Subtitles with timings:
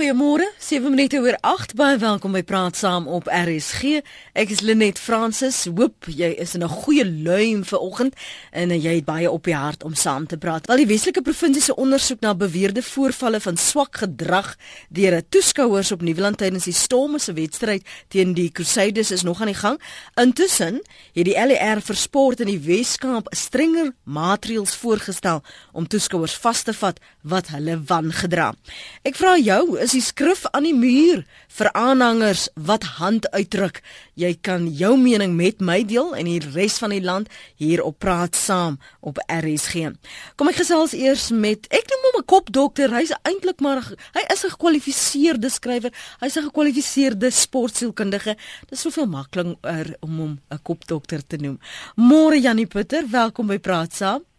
[0.00, 1.74] Goeiemôre, 7 minute oor 8.
[1.76, 3.98] Baie welkom by Praat Saam op RSG.
[4.32, 5.66] Ek is Lenet Fransis.
[5.68, 8.14] Hoop jy is in 'n goeie luim vir oggend
[8.50, 10.66] en jy het baie op die hart om saam te praat.
[10.66, 14.56] Wel die Weselike Provinsie se ondersoek na beweerde voorvalle van swak gedrag
[14.88, 19.52] deur toeskouers op Nieuweland tydens die Storm se wedstryd teen die Crusaders is nog aan
[19.52, 19.80] die gang.
[20.14, 20.80] Intussen
[21.12, 25.42] het die LER vir sport in die Weskaap strenger maatreëls voorgestel
[25.72, 28.54] om toeskouers vas te vat wat hulle wangedra.
[29.02, 31.22] Ek vra jou is die skrif aan die muur
[31.56, 33.80] vir aanhangers wat hand uitdruk.
[34.14, 37.98] Jy kan jou mening met my deel en die res van die land hier op
[38.02, 39.90] praat saam op RSG.
[40.38, 42.94] Kom ek gesels eers met ek noem hom 'n kopdokter.
[42.94, 43.82] Hy's eintlik maar
[44.14, 45.92] hy is 'n gekwalifiseerde skrywer.
[46.20, 48.36] Hy's 'n gekwalifiseerde sportsielkundige.
[48.68, 51.58] Dit is soveel makliker om hom 'n kopdokter te noem.
[51.96, 54.29] Môre Janie Putter, welkom by Praat saam.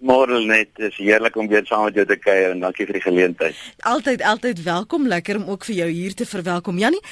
[0.00, 3.02] Môre net, is heerlik om weer saam met jou te kuier en dankie vir die
[3.04, 3.58] geleentheid.
[3.84, 6.78] Altyd altyd welkom, lekker om ook vir jou hier te verwelkom.
[6.80, 7.02] Jannie,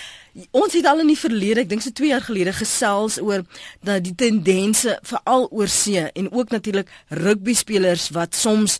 [0.50, 3.44] ons het al in die verlede, ek dink so 2 jaar gelede gesels oor
[3.86, 8.78] dat die tendense veral oor see en ook natuurlik rugby spelers wat soms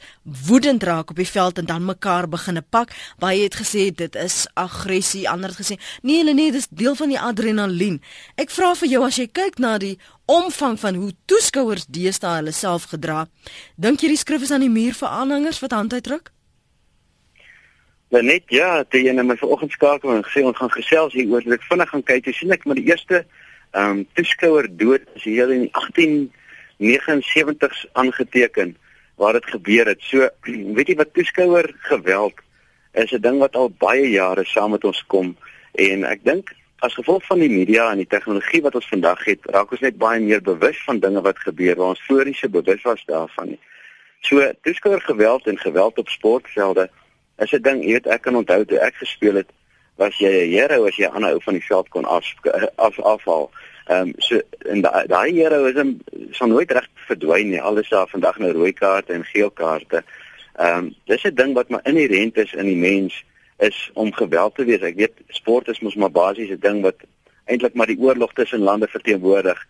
[0.48, 2.94] woedend raak op die veld en dan mekaar begine pak.
[3.18, 7.12] Baie het gesê dit is aggressie, ander het gesê nee, nee, nee, dis deel van
[7.12, 8.00] die adrenalien.
[8.36, 9.96] Ek vra vir jou as jy kyk na die
[10.28, 13.26] omvang van hoe toeskouers deesdae hulle self gedra.
[13.76, 16.32] Dink jy die skrif is aan die muur vir aanhangers wat hand uitdruk?
[18.08, 21.28] Ja net ja, toe jy net my vanoggend skakel en gesê ons gaan gesels hier
[21.28, 22.30] oor ek vinnig gaan kyk.
[22.30, 23.26] Jy sien ek maar die eerste
[23.76, 28.72] ehm um, toeskouer dood is hier in 1879s aangeteken
[29.20, 30.00] waar dit gebeur het.
[30.00, 30.24] So
[30.76, 32.40] weet jy wat toeskouer geweld
[32.94, 35.36] is 'n ding wat al baie jare saam met ons kom
[35.76, 39.46] en ek dink as gevolg van die media en die tegnologie wat ons vandag het,
[39.50, 42.82] raak ons net baie meer bewus van dinge wat gebeur waar ons voorheen se bewus
[42.82, 43.60] was daarvan nie.
[44.20, 46.88] So, toeskouer geweld en geweld op sportvelde
[47.38, 49.50] is 'n ding, jy weet, ek kan onthou toe ek gespeel het,
[49.96, 52.24] was jy 'n hero as jy 'n ander ou van die veld kon af
[52.76, 53.50] af afhaal.
[53.86, 57.60] Ehm um, so en daai hero is hom sal nooit reg verdwyn nie.
[57.60, 60.04] Alles daar vandag nou rooi kaarte en geel kaarte.
[60.56, 63.24] Ehm um, dis 'n ding wat maar inherënt is in die mens
[63.58, 64.80] is om geweld te wees.
[64.80, 66.96] Ek weet sport is mos maar basies 'n ding wat
[67.44, 69.66] eintlik maar die oorlog tussen lande verteenwoordig.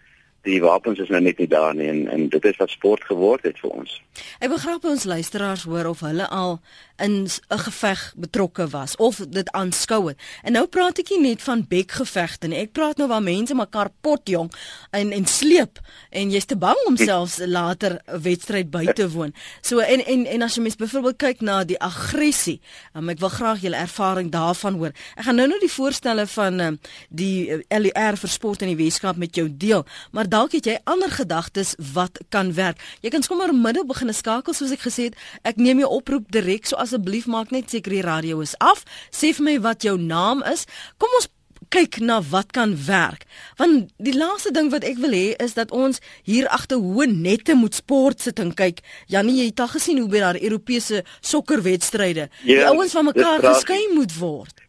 [0.49, 3.45] Die wapens is nou net nie daar nie en en dit is wat sport geword
[3.45, 3.99] het vir ons.
[4.41, 6.59] Ek wil graag by ons luisteraars hoor of hulle al
[6.99, 10.19] in 'n geveg betrokke was of dit aanskou het.
[10.43, 12.59] En nou praat ek nie net van bekgevegte nie.
[12.59, 14.53] Ek praat nou waar mense mekaar potjong
[14.91, 15.79] en en sleep
[16.11, 19.35] en jy's te bang om selfs later 'n wedstryd by te woon.
[19.61, 22.61] So en en en as jy mens byvoorbeeld kyk na die aggressie,
[22.95, 24.93] um, ek wil graag julle ervaring daarvan hoor.
[25.17, 28.85] Ek gaan nou nou die voorstelle van um, die uh, LER vir sport in die
[28.85, 32.79] Weskaap met jou deel, maar dalk het jy ander gedagtes wat kan werk.
[33.03, 35.17] Jy kan sommer middag begin skakel soos ek gesê het.
[35.49, 38.85] Ek neem jou oproep direk so asseblief maak net seker die radio is af.
[39.11, 40.67] Sê vir my wat jou naam is.
[41.03, 41.31] Kom ons
[41.75, 43.27] kyk na wat kan werk.
[43.59, 47.57] Want die laaste ding wat ek wil hê is dat ons hier agter hoë nette
[47.59, 48.81] moet sport sit en kyk.
[49.11, 53.43] Janie, jy het al gesien hoe by daar Europese sokkerwedstryde ja, die ouens van mekaar
[53.51, 54.55] geskei moet word.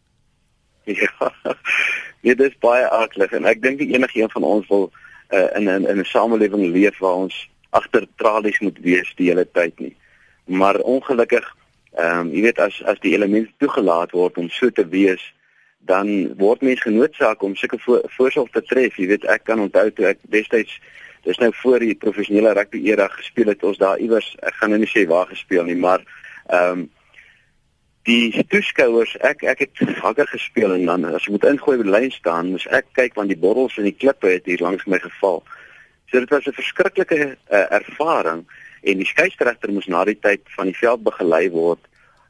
[0.90, 1.28] Ja.
[2.20, 4.88] Ja, dit is baie aardig en ek dink enige een van ons wil
[5.32, 9.78] uh, in in 'n samelewing leef waar ons agter tralies moet wees die hele tyd
[9.78, 9.96] nie.
[10.44, 11.56] Maar ongelukkig
[11.98, 15.22] Ehm um, jy weet as as die elemente toegelaat word om so te wees,
[15.90, 16.06] dan
[16.38, 18.96] word mens genoodsaak om sulke vo voorsorg te tref.
[18.96, 20.76] Jy weet ek kan onthou toe ek destyds
[21.26, 24.78] dis nou voor die professionele rugby era gespeel het, ons daar iewers ek gaan nou
[24.80, 26.06] nie sê waar gespeel nie, maar
[26.46, 26.88] ehm um,
[28.08, 31.92] die toeskouers ek ek het vaker gespeel en dan as jy moet ingooi by die
[31.92, 34.98] lyn staan, moet ek kyk want die bottels en die klippe het hier langs my
[34.98, 35.42] geval.
[36.10, 38.46] So dit was 'n verskriklike uh, ervaring
[38.82, 41.80] en die skeieregter moes na die tyd van die veld begelei word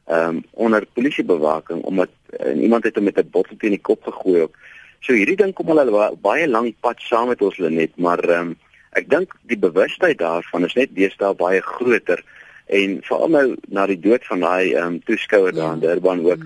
[0.07, 2.09] um, onder polisiebewaking omdat
[2.39, 4.55] uh, iemand het hom met 'n bottel teen die kop gegooi ook.
[4.99, 8.57] So hierdie ding kom al baie lank pad saam met ons Lenet, maar um,
[8.91, 12.23] ek dink die bewustheid daarvan is net deesdae baie groter
[12.71, 15.87] en veral nou na die dood van daai ehm um, toeskouer daar in ja.
[15.87, 16.45] Durban ook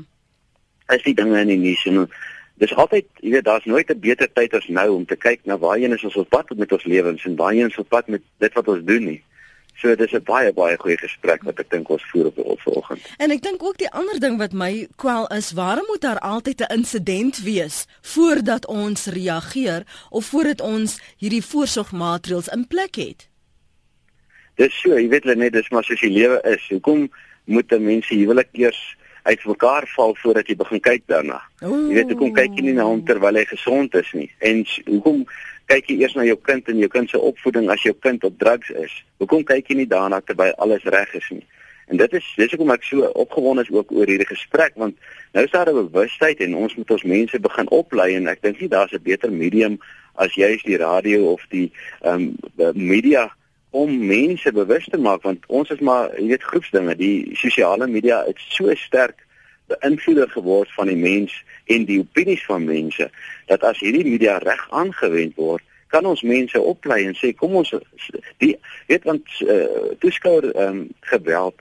[0.96, 2.08] is die dinge in die nuus en
[2.62, 5.58] dis altyd jy weet daar's nooit 'n beter tyd as nou om te kyk na
[5.58, 8.22] waarheen is ons op pad met ons lewens en waarheen is ons op pad met
[8.38, 9.22] dit wat ons doen nie.
[9.76, 13.02] So dis 'n baie baie goeie gesprek wat ek dink ons voer op die volgende.
[13.18, 16.62] En ek dink ook die ander ding wat my kwel is, waarom moet daar altyd
[16.62, 23.28] 'n insident wees voordat ons reageer of voordat ons hierdie voorsorgmaatreëls in plek het?
[24.56, 26.64] Dis so, jy weet net dis maar soos die lewe is.
[26.70, 27.10] Hoekom
[27.46, 28.80] moet mense huwelik eers
[29.26, 31.42] uit mekaar val voordat jy begin kyk daarna?
[31.66, 31.90] Ooh.
[31.90, 34.30] Jy weet hoekom kyk jy nie na hom terwyl hy gesond is nie?
[34.40, 35.26] En hoekom
[35.72, 38.38] kyk jy eers na jou kind en jou kind se opvoeding as jou kind op
[38.42, 38.94] drugs is.
[39.22, 41.44] Hoekom kyk jy nie daarna terwyl alles reg is nie?
[41.90, 44.98] En dit is dis hoekom ek so opgewonde is ook oor hierdie gesprek want
[45.34, 48.60] nou is daar 'n bewustheid en ons moet ons mense begin oplei en ek dink
[48.60, 49.78] nie daar's 'n beter medium
[50.16, 51.72] as juist die radio of die
[52.02, 53.30] ehm um, media
[53.76, 58.40] om mense bewus te maak want ons is maar weet groepsdinge die sosiale media het
[58.56, 59.26] so sterk
[59.72, 61.36] beïnvloeder geword van die mens
[61.74, 63.10] en die opinies van mense
[63.52, 65.64] dat as hierdie media reg aangewend word
[65.94, 67.74] kan ons mense oplei en sê kom ons
[68.44, 68.56] die
[68.88, 70.82] weet want uh, toeskouer um,
[71.12, 71.60] geweld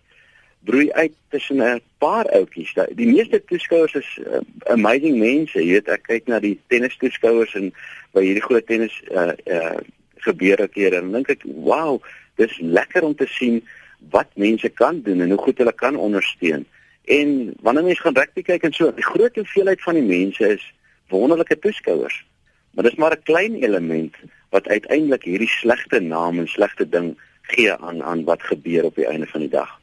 [0.64, 2.72] broei uit tussen 'n paar ouetjies.
[3.00, 4.40] Die meeste toeskouers is uh,
[4.72, 5.58] amazing mense.
[5.58, 7.72] Jy weet, ek kyk na die tennis toeskouers en
[8.16, 9.80] by hierdie groot tennis uh uh
[10.24, 12.02] gebeure keer en dink ek, "Wow,
[12.36, 13.62] dis lekker om te sien
[14.10, 16.66] wat mense kan doen en hoe goed hulle kan ondersteun."
[17.04, 20.72] En wanneer mense gaan rugby kyk en so, die groot hoeveelheid van die mense is
[21.08, 22.24] wonderlike toeskouers.
[22.70, 24.14] Maar dis maar 'n klein element
[24.50, 29.06] wat uiteindelik hierdie slegte naam en slegte ding gee aan aan wat gebeur op die
[29.06, 29.80] einde van die dag.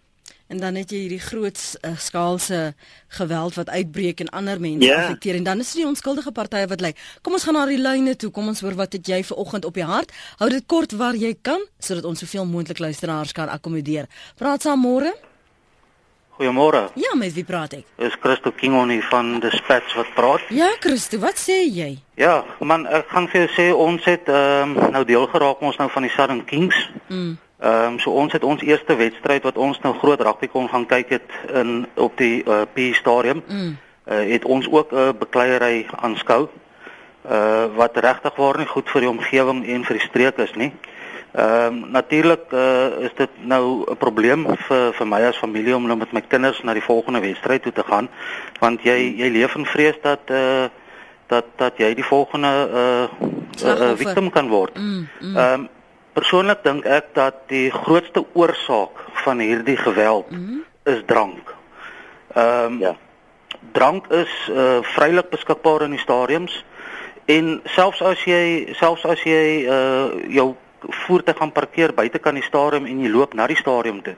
[0.51, 2.73] En dan het jy hierdie groot uh, skaalse
[3.15, 4.97] geweld wat uitbreek en ander mense yeah.
[4.97, 5.03] Ja.
[5.05, 6.91] affekteer en dan is dit die onskuldige partye wat lê.
[7.23, 8.33] Kom ons gaan na die lyne toe.
[8.35, 10.11] Kom ons hoor wat het jy vir oggend op die hart?
[10.43, 14.11] Hou dit kort waar jy kan sodat ons soveel moontlik luisteraars kan akkommodeer.
[14.35, 15.15] Praat saam môre.
[16.41, 16.89] Goeiemôre.
[16.95, 17.85] Ja, met wie praat ek?
[18.01, 20.47] Is Christo Kingoni van Dispatch wat praat?
[20.49, 21.91] Ja, Christo, wat sê jy?
[22.17, 25.77] Ja, man, ek gaan vir jou sê ons het ehm um, nou deel geraak ons
[25.77, 26.77] nou van die Southern Kings.
[27.07, 27.37] Mm.
[27.61, 30.85] Ehm um, so ons het ons eerste wedstryd wat ons nou groot rugby kon gaan
[30.85, 33.43] kyk het in op die uh, P stadium.
[33.47, 33.77] Mm.
[34.05, 36.47] Uh, het ons ook 'n uh, bekleierery aanskou.
[37.29, 40.71] Uh wat regtig waar nie goed vir die omgewing en vir die streek is nie.
[41.31, 45.85] Ehm um, natuurlik uh, is dit nou 'n probleem vir vir my as familie om
[45.85, 48.09] nou met my kinders na die volgende wedstryd toe te gaan
[48.59, 50.65] want jy jy leef in vrees dat uh
[51.27, 53.07] dat dat jy die volgende uh,
[53.65, 54.75] uh victim kan word.
[54.75, 55.37] Ehm mm, mm.
[55.37, 55.69] um,
[56.13, 60.63] Persoonlik dink ek dat die grootste oorsaak van hierdie geweld mm -hmm.
[60.93, 61.55] is drank.
[62.33, 62.95] Ehm um, ja.
[63.71, 66.65] Drank is uh vrylik beskikbaar in die stadiums
[67.25, 70.55] en selfs as jy selfs as jy uh jou
[70.89, 74.15] voertuig gaan parkeer buite kan die stadium en jy loop na die stadium toe,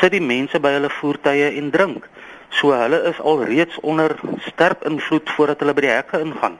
[0.00, 2.08] sit die mense by hulle voertuie en drink.
[2.54, 4.14] So hulle is al reeds onder
[4.46, 6.58] sterk invloed voordat hulle by die hekke ingaan.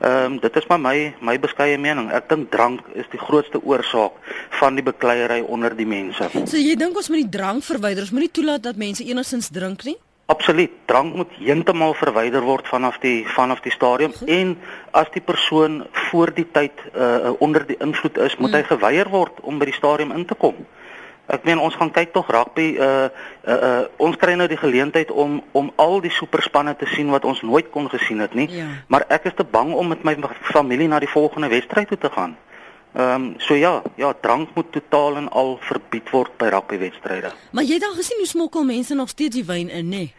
[0.00, 2.10] Ehm um, dit is maar my my beskeie mening.
[2.12, 4.18] Ek dink drank is die grootste oorsaak
[4.60, 6.30] van die bekleierery onder die mense.
[6.44, 8.02] So jy dink ons moet die drank verwyder?
[8.08, 9.96] Ons moenie toelaat dat mense enigsins drink nie?
[10.26, 10.70] Absoluut.
[10.90, 14.28] Drank moet heeltemal verwyder word vanaf die vanaf die stadium Goed.
[14.28, 14.56] en
[14.90, 18.56] as die persoon voor die tyd uh, onder die invloed is, moet mm.
[18.56, 20.58] hy geweier word om by die stadium in te kom.
[21.26, 25.10] Ek meen ons gaan kyk tog rugby uh uh, uh ons kry nou die geleentheid
[25.10, 28.46] om om al die superspanne te sien wat ons nooit kon gesien het nie.
[28.50, 28.66] Ja.
[28.86, 30.16] Maar ek is te bang om met my
[30.52, 32.36] familie na die volgende wedstryd toe te gaan.
[32.96, 37.32] Ehm um, so ja, ja, drank moet totaal en al verbied word by rugby wedstryde.
[37.50, 40.06] Maar jy het dan gesien hoe smokkel mense nog steeds die wyn in, nê?
[40.06, 40.14] Nee?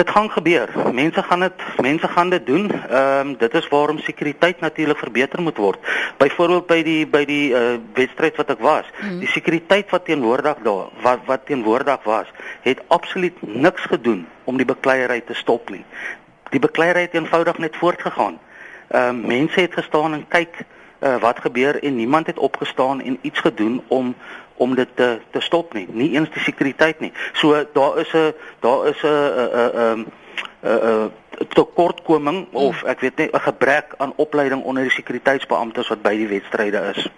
[0.00, 0.68] Dit gaan gebeur.
[0.92, 2.70] Mense gaan dit mense gaan dit doen.
[2.72, 5.78] Ehm um, dit is waarom sekuriteit natuurlik verbeter moet word.
[6.16, 9.18] Byvoorbeeld by die by die uh, wedstryd wat ek was, mm.
[9.20, 12.32] die sekuriteit wat teenwoordig daar wat wat teenwoordig was,
[12.64, 15.84] het absoluut niks gedoen om die bekleierery te stop nie.
[16.50, 18.40] Die bekleierery het eenvoudig net voortgegaan.
[18.88, 20.64] Ehm um, mense het gestaan en kyk
[21.00, 24.14] uh, wat gebeur en niemand het opgestaan en iets gedoen om
[24.60, 27.12] om dit te te stop nie, nie eens die sekuriteit nie.
[27.40, 30.06] So daar is 'n daar is 'n 'n
[30.62, 31.10] 'n
[31.48, 36.28] tekortkoming of ek weet nie 'n gebrek aan opleiding onder die sekuriteitsbeamptes wat by die
[36.28, 37.08] wedstryde is.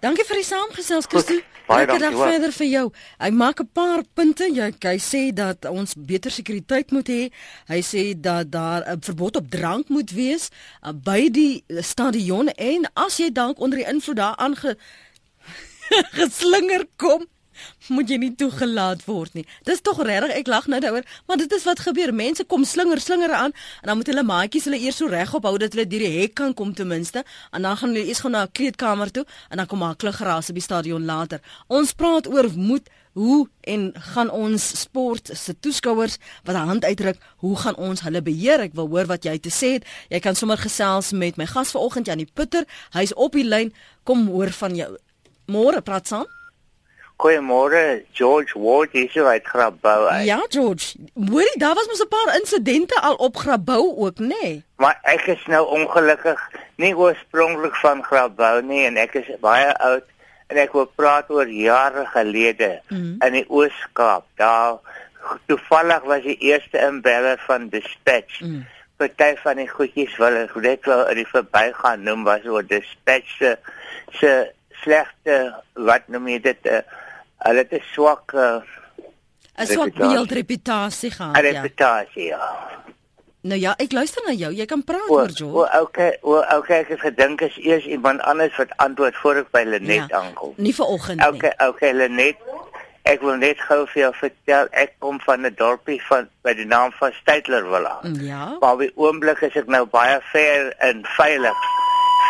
[0.00, 1.34] Dankie vir die saamgesels, Christo.
[1.68, 2.86] Baie dankie verder vir jou.
[3.20, 4.48] Hy maak 'n paar punte.
[4.48, 7.30] Jy hy sê dat ons beter sekuriteit moet hê.
[7.68, 10.48] Hy sê dat daar 'n verbod op drank moet wees
[10.82, 14.76] uh, by die stadion en as jy dalk onder die invloed daar aange
[16.20, 17.26] geslinger kom
[17.90, 19.44] moet jy nie toegelaat word nie.
[19.68, 22.12] Dis tog regtig ek lag nou daaroor, maar dit is wat gebeur.
[22.16, 25.56] Mense kom slinger slinger aan en dan moet hulle maatjies hulle eers so reg ophou
[25.60, 28.36] dat hulle deur die hek kan kom ten minste en dan gaan hulle eers gaan
[28.36, 31.40] na 'n kleedkamer toe en dan kom maklik geraas op die stadion later.
[31.68, 37.18] Ons praat oor moed Hoe en gaan ons sport se toeskouers wat 'n hand uitdruk,
[37.36, 38.60] hoe gaan ons hulle beheer?
[38.60, 39.84] Ek wil hoor wat jy te sê het.
[40.08, 42.64] Jy kan sommer gesels met my gas vanoggend Janie Putter.
[42.90, 43.74] Hy's op die lyn.
[44.04, 44.96] Kom hoor van jou.
[45.50, 46.28] Môre praat saam.
[47.20, 50.06] Goeiemôre, George Ward hier so uit Grabouw.
[50.06, 50.24] Uit.
[50.24, 50.96] Ja, George.
[51.14, 54.26] Hoorie, daar was mos 'n paar insidente al op Grabouw ook, nê?
[54.26, 54.64] Nee.
[54.76, 56.40] Maar ek is nou ongelukkig
[56.76, 60.04] nie oorspronklik van Grabouw nie en ek is baie oud
[60.46, 63.16] en ek wil praat oor jare gelede mm.
[63.26, 64.24] in die Oos-Kaap.
[64.34, 64.78] Daar
[65.46, 68.40] toevallig was die eerste inbeller van Dispatch.
[68.40, 68.66] Mm.
[68.96, 73.36] Party van die goedjies wil ek net wel in die verbygaan noem was oor Dispatch
[73.38, 73.56] se
[74.18, 74.32] se
[74.82, 76.82] slegte wat noem jy dit uh,
[77.46, 78.60] hulle het 'n swak uh,
[79.60, 81.40] 'n swak beeld reputasie gehad, ja.
[81.40, 82.78] Reputasie, ja.
[83.40, 84.50] Nou ja, ek luister na jou.
[84.52, 85.48] Jy kan praat oor Jo.
[85.48, 89.48] O, okay, o, okay, ek het gedink is eers iemand anders wat antwoord voor ek
[89.54, 90.52] by Lenet ja, aankom.
[90.60, 91.28] Nie vir oggend nie.
[91.28, 92.36] Okay, okay, Lenet.
[93.08, 96.68] Ek wil net gou vir jou vertel, ek kom van 'n dorpie van by die
[96.68, 97.94] naam van Steytlerville.
[98.20, 98.56] Ja.
[98.60, 101.56] Maar by oomblik is ek nou baie ver en veilig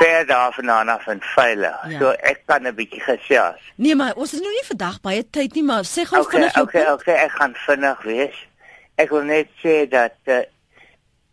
[0.01, 1.79] ver daarvandaan af en veilig.
[1.89, 1.99] Ja.
[1.99, 3.63] So ek kan 'n bietjie gesels.
[3.75, 6.55] Nee, maar ons is nou nie vandag baie tyd nie, maar sê gou okay, vinnig
[6.55, 7.01] jou okay, punt.
[7.01, 8.39] Okay, ek gaan vinnig wees.
[8.95, 10.43] Ek wil net sê dat uh,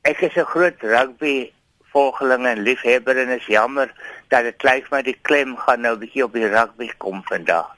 [0.01, 1.51] ek is 'n groot rugby
[1.91, 3.91] volgeling en liefhebber en is jammer
[4.27, 7.75] dat dit lyk my die klem gaan nou bietjie op die rugby kom vandag.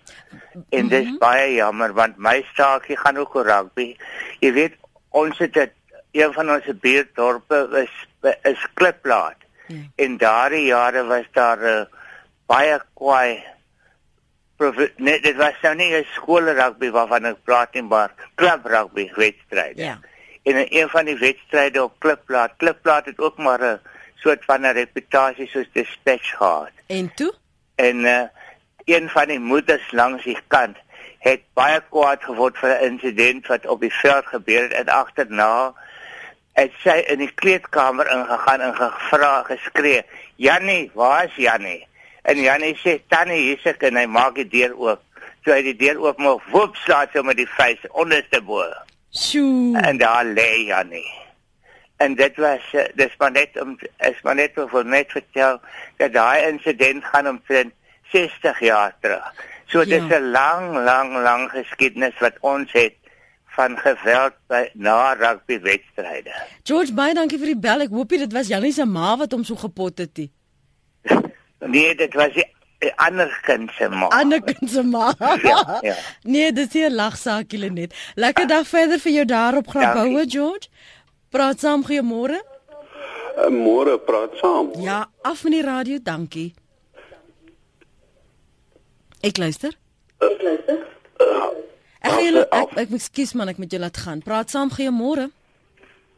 [0.69, 1.17] En dit is mm -hmm.
[1.17, 3.95] baie jammer want my staakie gaan ook oor rugby.
[4.39, 4.73] Jy weet
[5.09, 5.71] ons het dit
[6.11, 7.93] een van ons buurtdorpe is
[8.41, 9.37] is Kliplaat.
[9.69, 9.85] Ja.
[9.95, 11.85] In daardie jare was daar uh,
[12.49, 13.43] baie kwaai
[14.97, 19.11] net dit was nou nie 'n skool rugby waarvan ek praat nie, maar klub rugby
[19.15, 19.83] wedstryde.
[19.83, 19.99] Ja.
[20.43, 23.79] En in een van die wedstryde op Klipplaat, Klipplaat het ook maar 'n
[24.15, 26.71] soort van 'n reputasie soos Dispatch gehad.
[26.87, 27.33] En toe?
[27.75, 28.21] En uh,
[28.85, 30.77] een van die moeders langs die kant
[31.19, 35.73] het baie kwaad geword vir 'n insident wat op die veld gebeur het en agterna
[36.57, 40.03] het sy in die kleedkamer ingegaan en gevra geskree
[40.35, 41.87] Jannie waar is Jannie?
[42.23, 45.01] En Jannie sê Tannie hier's ek en hy maak die deur oop.
[45.43, 48.63] Toe hy die deur oop maak woep slaat sy met die vuis onderste bo
[49.11, 49.77] Sjoe.
[49.81, 51.07] En daar lê Jannie.
[51.97, 52.63] En dit was
[52.95, 53.75] dis maar net om
[54.07, 55.59] is maar net vir net vertel
[55.97, 57.73] dat daai insident gaan omtrent
[58.13, 59.25] 60 jaar terug.
[59.67, 59.85] So ja.
[59.85, 62.95] dis 'n lang lang lang geskiedenis wat ons het
[63.59, 66.35] van geweld by na rugby wedstryde.
[66.63, 67.83] George baie dankie vir die bel.
[67.87, 70.13] Ek hoop dit was Janie se ma wat hom so gepot het.
[70.15, 70.29] Die.
[71.73, 72.37] nee, dit was
[72.79, 74.07] die ander kind se ma.
[74.15, 75.09] Ander kind se ma.
[75.43, 75.97] ja, ja.
[76.35, 77.95] Nee, dit is 'n lagsaak hulle net.
[78.15, 80.71] Lekker dag verder vir jou daar op Graboue, George.
[81.29, 82.39] Praat saam goeiemôre.
[83.39, 84.71] Uh, môre praat saam.
[84.81, 86.53] Ja, af van die radio, dankie.
[89.21, 89.75] Ek luister.
[90.19, 90.87] Ek luister.
[91.99, 94.21] Ek gaan julle ek ek moet skuis man, ek moet julle laat gaan.
[94.23, 95.29] Praat saam, goeiemôre.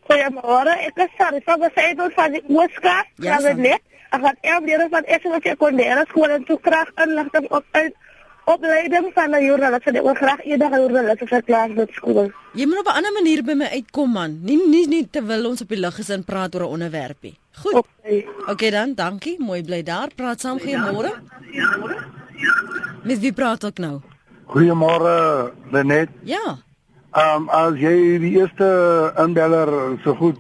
[0.09, 0.75] Goeiemôre.
[0.87, 2.97] Ek is sê jy van die Moska?
[3.17, 3.81] Ja, net.
[4.11, 7.47] Ek het eers weer van eers wat ek kon leer, skool en toe krag inligting
[7.49, 7.93] op uit
[8.45, 9.85] opleiding van 'n joernalis.
[9.85, 12.31] Ek wil graag eendag 'n joernalis verklaar met skool.
[12.53, 14.39] Jy moet op 'n ander manier by my uitkom man.
[14.43, 17.37] Nie nie nie terwyl ons op die lug is en praat oor 'n onderwerpie.
[17.51, 17.73] Goed.
[17.73, 18.27] Okay.
[18.47, 19.35] okay dan, dankie.
[19.39, 20.09] Mooi bly daar.
[20.15, 21.11] Praat saam, goeiemôre.
[23.03, 24.01] Mis wie praat ook nou?
[24.51, 26.09] Goeiemôre Lenet.
[26.27, 26.59] Ja.
[27.11, 28.67] Ehm um, as jy die eerste
[29.19, 30.39] inbeller so goed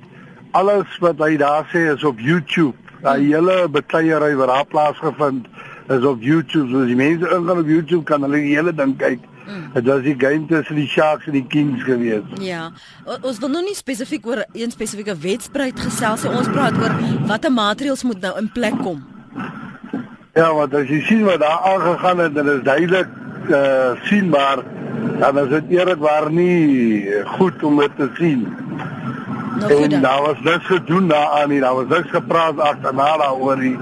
[0.51, 2.75] alles wat hy daar sê is op YouTube.
[3.01, 3.31] Daai hmm.
[3.31, 5.47] hele betuierery wat daar plaasgevind
[5.87, 6.67] is op YouTube.
[6.71, 9.23] So die mense ingaan op YouTube kan hulle die hele ding kyk.
[9.45, 9.69] Hmm.
[9.73, 12.27] Dit was die game tussen die Sharks en die Kings gewees.
[12.43, 12.67] Ja.
[13.05, 16.35] O, ons wil nou nie spesifiek oor een spesifieke wedstryd gesels nie.
[16.35, 16.99] Ons praat oor
[17.31, 18.99] watter maatreëls moet nou in plek kom.
[20.35, 23.19] Ja, want as jy sien wat daar aangegaan het, dan is duidelik
[23.49, 24.57] uh, sien maar
[25.19, 27.05] dan is dit eerlikwaar nie
[27.37, 28.47] goed om dit te sien.
[29.59, 33.77] Nou, en daar was niks gedoen daaraan nie, daar was niks gepraat agterna daaroor nie.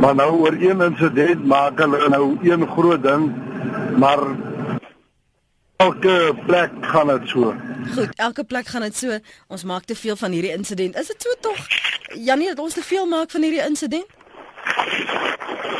[0.00, 3.32] Maar nou oor een insident maak hulle nou een groot ding,
[3.96, 4.18] maar
[5.76, 7.54] elke plek gaan dit so.
[7.94, 9.18] Goed, elke plek gaan dit so.
[9.48, 10.96] Ons maak te veel van hierdie insident.
[10.96, 11.66] Is dit so tog?
[12.14, 14.19] Janie, dat ons te veel maak van hierdie insident?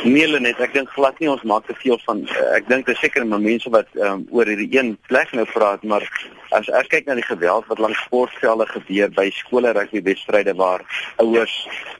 [0.03, 2.97] Nee, net ek dink glad nie ons maak te veel van uh, ek dink daar
[2.97, 6.07] seker mense wat um, oor hierdie een plek nou praat, maar
[6.51, 10.83] as ek kyk na die geweld wat langs sportvelde gebeur by skole rugby wedstryde waar
[11.23, 11.55] ouers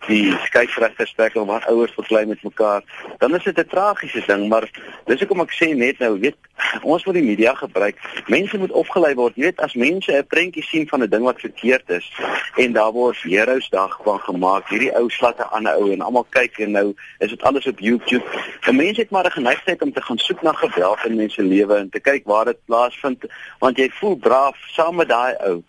[0.08, 2.84] die skeieregters tackle waar ouers verklei met mekaar,
[3.20, 4.70] dan is dit 'n tragiese ding, maar
[5.06, 6.36] dis hoekom ek sê net nou, weet,
[6.84, 7.98] ons moet die media gebruik.
[8.28, 9.36] Mense moet opgelei word.
[9.36, 12.12] Jy weet, as mense 'n prentjie sien van 'n ding wat verkeerd is
[12.56, 16.26] en daar word Heroes Dag van gemaak, hierdie ou slatte aan 'n ou en almal
[16.30, 18.24] kyk en nou is dit alles op YouTube.
[18.68, 21.76] 'n Mens het maar 'n geneigtheid om te gaan soek na geweld in mense lewe
[21.76, 23.26] en te kyk waar dit plaasvind,
[23.60, 25.62] want jy voel bra af saam met daai ou.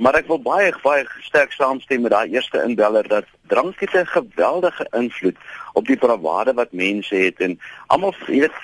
[0.00, 4.06] Maar ek wil baie baie sterk saamstem met daai eerste inbeller dat drank het 'n
[4.06, 5.36] geweldige invloed
[5.72, 8.56] op die bravade wat mense het en almal weet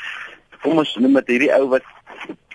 [0.62, 1.84] kom ons noem dit hierdie ou wat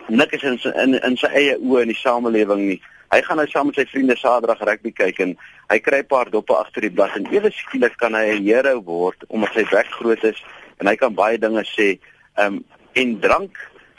[0.08, 2.82] nik is in in, in sy eie oë in die samelewing nie.
[3.12, 5.38] Hy gaan nou saam met sy vriende Saterdag rugby kyk en
[5.70, 8.82] hy kry 'n paar doppe agter die blad en ewe skielik kan hy 'n hero
[8.82, 10.44] word omdat sy bek groot is
[10.80, 12.00] en hy kan baie dinge sê.
[12.38, 13.58] Ehm um, en drank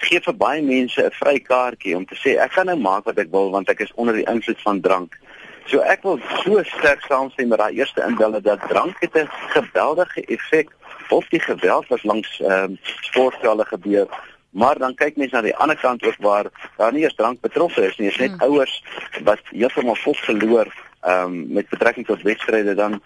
[0.09, 3.30] gee vir baie mense 'n vrykaartjie om te sê ek kan nou maak wat ek
[3.30, 5.18] wil want ek is onder die invloed van drank.
[5.66, 10.25] So ek wil so sterk saamstem met daai eerste inbelle dat drank het 'n geweldige
[10.26, 10.68] effek
[11.09, 14.09] op die geweld wat langs ehm um, sportvelde gebeur
[14.52, 17.87] Maar dan kyk mense na die ander kant ook waar daar nie eens drank betrokke
[17.87, 18.40] is nie, is net hmm.
[18.40, 18.85] ouers
[19.25, 20.68] wat heeltemal vol verloor
[21.00, 23.00] ehm um, met betrekking tot wedstryde dan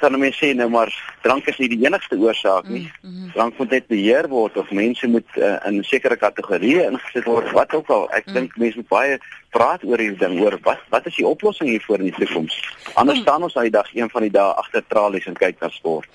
[0.00, 0.90] kan mense sê nou maar
[1.24, 2.88] drank is nie die enigste oorsaak nie.
[3.02, 3.32] Mm -hmm.
[3.34, 7.74] Drank moet net beheer word of mense moet uh, in sekere kategorieë ingesit word wat
[7.74, 8.08] ook al.
[8.10, 8.34] Ek mm.
[8.34, 9.18] dink mense moet baie
[9.50, 12.56] praat oor hierdie ding oor wat wat is die oplossing hiervoor in die toekoms?
[12.94, 13.24] Anders mm.
[13.24, 16.08] staan ons daai dag een van die dae agter tralies en kyk na sport.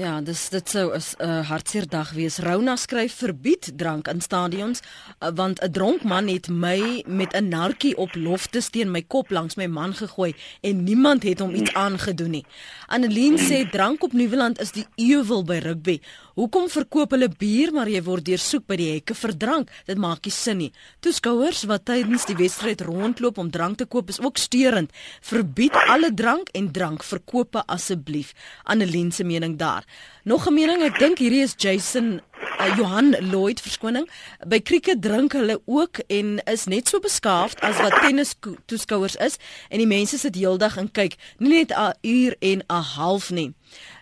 [0.00, 2.38] Ja, dis dit sou 'n uh, hartseer dag wees.
[2.38, 7.48] Rouna skryf verbied drank in stadions uh, want 'n dronk man het my met 'n
[7.48, 11.72] narkie op lofte teen my kop langs my man gegooi en niemand het hom iets
[11.72, 12.46] aangedoen nie.
[12.86, 16.00] Annelien sê drank op Nieuweland is die ewel by rugby.
[16.38, 19.72] Hoekom verkoop hulle bier maar jy word deursoek by die hekke vir drank?
[19.88, 20.70] Dit maak nie sin nie.
[21.02, 24.94] Toeskouers wat tydens die wedstryd rondloop om drank te koop is ook steurend.
[25.26, 28.34] Verbied alle drank en drankverkope asseblief.
[28.64, 29.84] Annelien se mening daar.
[30.24, 32.20] Nog 'n mening, ek dink hierdie is Jason
[32.60, 34.08] uh, Johan Lloyd verskoning.
[34.46, 38.34] By krieket drink hulle ook en is net so beskaafd as wat tennis
[38.70, 39.38] toeskouers is.
[39.68, 43.54] En die mense sit heeldag en kyk, nie net 'n uur en 'n half nie.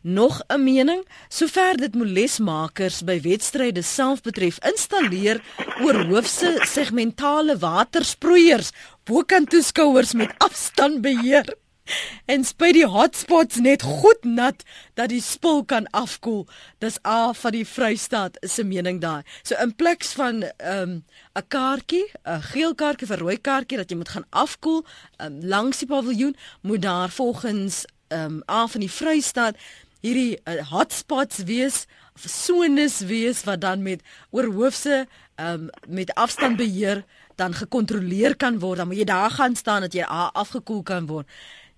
[0.03, 5.41] Nog 'n mening, sover dit molesmakers by wedstryde self betref, installeer
[5.83, 8.71] oor hoofse segmentale watersproeiers.
[9.05, 11.55] Bokant toeskouers met afstand beheer
[12.33, 14.65] en spuit die hotspots net goed nat
[14.95, 16.47] dat die spul kan afkoel.
[16.79, 19.25] Dis A van die Vrystaat se mening daar.
[19.43, 21.05] So in plaas van 'n um,
[21.49, 24.85] kaartjie, 'n geel kaartjie vir rooi kaartjie dat jy moet gaan afkoel
[25.21, 29.57] um, langs die paviljoen, moet daar volgens um, A van die Vrystaat
[30.01, 31.87] hierdie uh, hotspots wees
[32.19, 34.03] sones wees wat dan met
[34.35, 35.07] oorhoofse
[35.39, 37.05] um, met afstand beheer
[37.39, 41.27] dan gekontroleer kan word dan moet jy daar gaan staan dat jy afgekoel kan word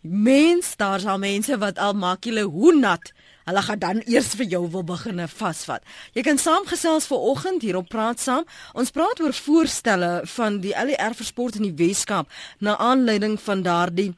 [0.01, 3.13] Mens, daar's al mense wat al maak julle hoe nat.
[3.45, 5.85] Hulle gaan dan eers vir jou wil begine vasvat.
[6.17, 8.47] Jy kan saamgesels vir oggend hier op praat saam.
[8.73, 13.63] Ons praat oor voorstelle van die LER vir sport in die Weskaap na aanleiding van
[13.67, 14.15] daardie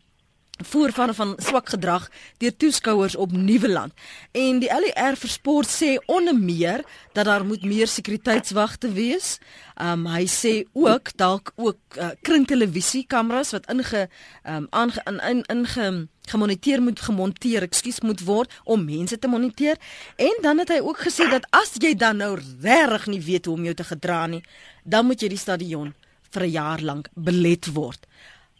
[0.65, 3.93] voorvalle van swak gedrag deur toeskouers op Nieuweland.
[4.33, 9.39] En die LER vir sport sê onder meer dat daar moet meer sekuriteitswagte wees.
[9.81, 14.09] Um hy sê ook dalk ook uh, kringtelevisie kameras wat inge
[14.45, 15.87] um aange in in, in ge,
[16.29, 19.79] gemoniteer moet gemonteer, ekskuus moet word om mense te moniteer.
[20.17, 23.57] En dan het hy ook gesê dat as jy dan nou regtig nie weet hoe
[23.57, 24.43] om jou te gedra nie,
[24.85, 25.95] dan moet jy die stadion
[26.33, 28.07] vir 'n jaar lank belet word.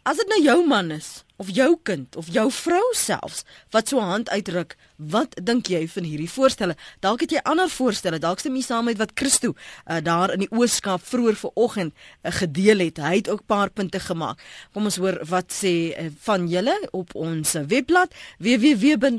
[0.03, 3.43] As dit nou jou man is of jou kind of jou vrou selfs
[3.73, 6.75] wat so hand uitruk, wat dink jy van hierdie voorstelle?
[7.03, 9.57] Dalk het jy ander voorstelle, dalk stem jy saam met wat Christo uh,
[10.03, 12.97] daar in die Ooskaap vroeër vanoggend uh, gedeel het.
[13.01, 14.37] Hy het ook 'n paar punte gemaak.
[14.73, 19.13] Kom ons hoor wat sê uh, van julle op ons webblad www.rsg.co.za.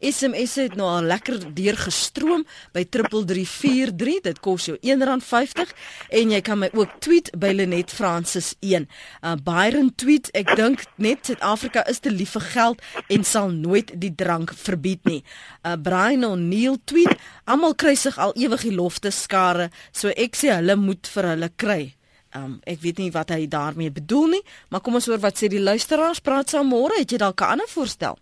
[0.00, 4.20] SMS het nou al lekker deurgestroom by 3343.
[4.22, 5.72] Dit kos jou R1.50
[6.08, 8.88] en jy kan my ook tweet by Lenet Francis 1.
[9.22, 13.92] Uh, Byron tweet ek dink net Suid-Afrika is te lief vir geld en sal nooit
[14.00, 15.22] die drank verbied nie.
[15.64, 20.52] Uh Brian O'Neil tweet almal kry sig al ewig die lofte skare so ek sê
[20.56, 21.82] hulle moet vir hulle kry.
[22.36, 25.48] Um ek weet nie wat hy daarmee bedoel nie, maar kom ons hoor wat sê
[25.48, 28.18] die luisteraars praat saam môre het jy dalk 'n ander voorstel?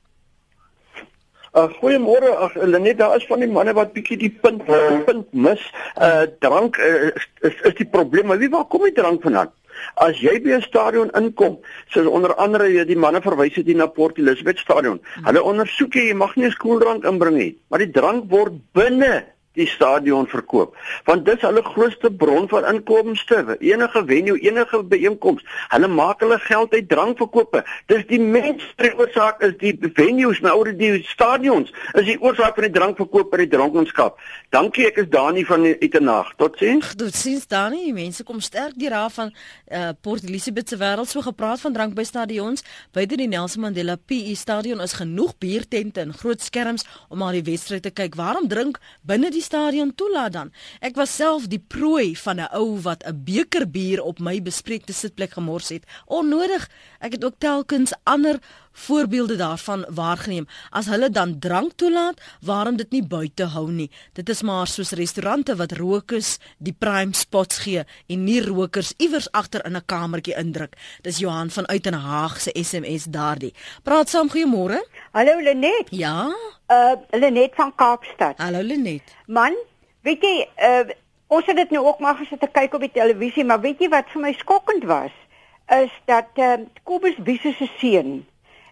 [1.56, 4.66] Uh, goeiemôre, ag Lenet, daar is van die manne wat bietjie die punt
[5.06, 5.62] punt mis.
[5.96, 7.08] Uh drank uh,
[7.40, 8.26] is is die probleem.
[8.26, 9.48] Maar wie waar kom die drank vandaan?
[9.96, 11.58] As jy by 'n stadion inkom,
[11.88, 15.00] soos onder andere jy die manne verwys het hier na Port Elizabeth stadion.
[15.24, 19.24] Hulle ondersoek jy, jy mag nie 'n skooldrank inbring nie, maar die drank word binne
[19.56, 20.76] die stadion verkoop.
[21.08, 26.38] Want dit is hulle grootste bron van inkomste enige venue enige byeenkoms hulle maak hulle
[26.38, 27.62] geld uit drankverkope.
[27.90, 32.68] Dis die mense oorsaak is die venues nou oor die stadions is die oorsaak van
[32.68, 34.20] die drankverkoop en die dronkenskap.
[34.54, 37.90] Dankie ek is Dani van Etenag tot sins tot sins Dani.
[37.96, 41.10] Mense kom sterk die raaf van uh, Port Elizabeth se wêreld.
[41.10, 42.64] So gepraat van drank by stadions
[42.96, 47.44] buite die Nelson Mandela PE stadion is genoeg biertente en groot skerms om al die
[47.46, 48.16] wedstryde te kyk.
[48.18, 50.52] Waarom drink binne die stadion toelaat dan.
[50.80, 54.92] Ek was self die prooi van 'n ou wat 'n beker bier op my bespreekte
[54.92, 55.84] sitplek gemors het.
[56.06, 56.68] Onnodig.
[57.00, 58.40] Ek het ook telkens ander
[58.76, 60.46] voorbeelde daarvan waargeneem.
[60.70, 63.88] As hulle dan drank toelaat, waarom dit nie buite hou nie?
[64.12, 69.30] Dit is maar soos restaurante wat rokers die prime spots gee en nie rokers iewers
[69.32, 70.76] agter in 'n kamertjie indruk.
[71.02, 73.54] Dis Johan van Uitenhaag se SMS daardie.
[73.82, 74.84] Praat saam goeiemôre.
[75.12, 75.88] Hallo Lenet.
[75.90, 76.28] Ja.
[76.68, 78.36] Uh Lenet van Kaapstad.
[78.36, 79.02] Hallo Lenet.
[79.26, 79.54] Man,
[80.02, 80.94] weet jy, uh
[81.26, 83.88] ons het dit nou ook maar gesit te kyk op die televisie, maar weet jy
[83.88, 85.10] wat vir my skokkend was?
[85.66, 88.26] Is dat uh Kobus Wiese se seun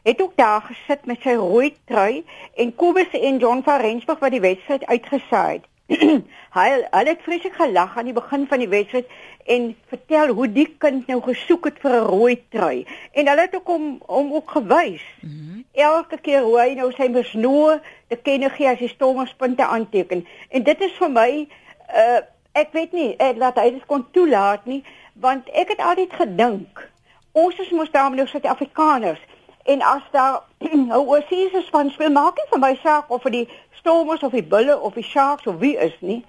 [0.05, 2.25] het ook daar gesit met sy rooi trui
[2.61, 5.71] en Kobus en John van Rensburg wat die wedstryd uitgesaai het.
[6.59, 9.09] hy hy het vreeslik gelag aan die begin van die wedstryd
[9.57, 13.57] en vertel hoe die kind nou gesoek het vir 'n rooi trui en hulle het
[13.57, 15.05] ook hom hom ook gewys.
[15.21, 15.65] Mm -hmm.
[15.73, 20.27] Elke keer hoe hy nou sy besnoe te kenne gee as hy stommerspunte aanteken.
[20.49, 21.49] En dit is vir my
[21.97, 22.21] uh
[22.55, 24.85] ek weet nie ek laat hy dit kon toelaat nie
[25.21, 26.91] want ek het altyd gedink
[27.33, 29.21] ons is mos daarom nou Suid-Afrikaners
[29.65, 30.43] en as daar
[30.91, 33.47] nou oorseese span speel maak nie vir my saak of vir die
[33.81, 36.23] Stormers of die Bulle of die Sharks of wie is nie.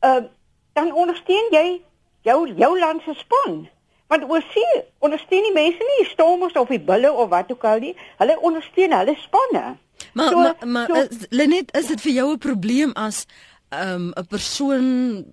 [0.00, 0.22] Uh
[0.72, 1.82] dan ondersteun jy
[2.24, 3.66] jou jou land se span.
[4.08, 7.82] Want oorsee ondersteun die mense nie die Stormers of die Bulle of wat ook al
[7.84, 7.96] nie.
[8.18, 9.76] Hulle ondersteun hulle spanne.
[10.12, 13.26] Maar so, maar, maar so, is, Lenet, is dit vir jou 'n probleem as
[13.72, 14.84] um, 'n persoon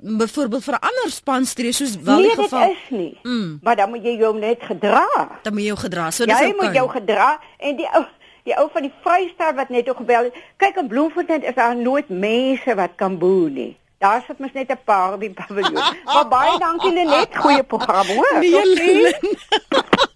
[0.02, 2.60] byvoorbeeld vir 'n ander span stree soos wel nee, die geval.
[2.60, 3.19] Nee, dit is nie.
[3.23, 3.60] Mm.
[3.62, 5.08] Maar dan moet jy jou net gedra.
[5.41, 6.12] Dan moet jy jou gedra.
[6.12, 6.41] So dis ook.
[6.41, 8.06] Jy moet jou gedra en die ou
[8.43, 10.36] die ou van die Vrystaat wat net ook gebel het.
[10.58, 13.78] Kyk in Bloemfontein is daar nooit mense wat kan boer nie.
[13.97, 15.84] Daar sit mos net 'n paar op die paviljoen.
[16.06, 18.39] maar baie dankie net goeie program hoor.
[18.39, 19.15] Nee,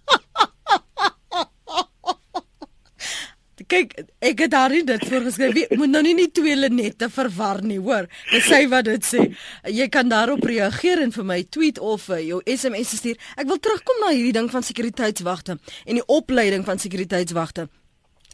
[3.73, 5.63] Kyk, ek het daar nie dit voorgeskryf nie.
[5.79, 8.05] Moet nou nie nie twee Lenette verwar nie, hoor.
[8.29, 9.23] Dis sy wat dit sê.
[9.65, 13.17] Jy kan daarop reageer en vir my tweet of uh, jou SMS stuur.
[13.33, 17.65] Ek wil terugkom na hierdie ding van sekuriteitswagte en die opleiding van sekuriteitswagte.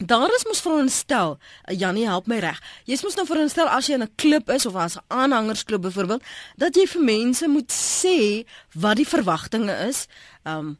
[0.00, 2.60] Daar is mos veronderstel, uh, Jannie help my reg.
[2.88, 6.22] Jy's mos nou veronderstel as jy in 'n klub is of as 'n aanhangersklub byvoorbeeld,
[6.56, 8.44] dat jy vir mense moet sê
[8.76, 10.06] wat die verwagtinge is.
[10.44, 10.76] Um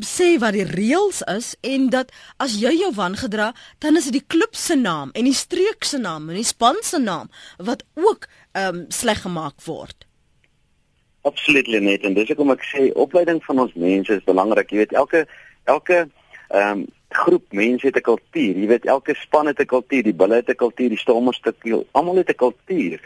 [0.00, 4.26] sê wat die reëls is en dat as jy jou wangedra, dan is dit die
[4.26, 7.28] klub se naam en die streek se naam en die span se naam
[7.58, 10.06] wat ook ehm um, sleg gemaak word.
[11.22, 14.70] Absoluut net en dis hoekom ek sê opleiding van ons mense is belangrik.
[14.70, 15.26] Jy weet elke
[15.64, 16.08] elke
[16.48, 18.56] ehm um, groep mense het 'n kultuur.
[18.56, 21.46] Jy weet elke span het 'n kultuur, die bulle het 'n kultuur, die stormers het
[21.46, 21.86] 'n kultuur.
[21.92, 23.00] Almal het 'n kultuur.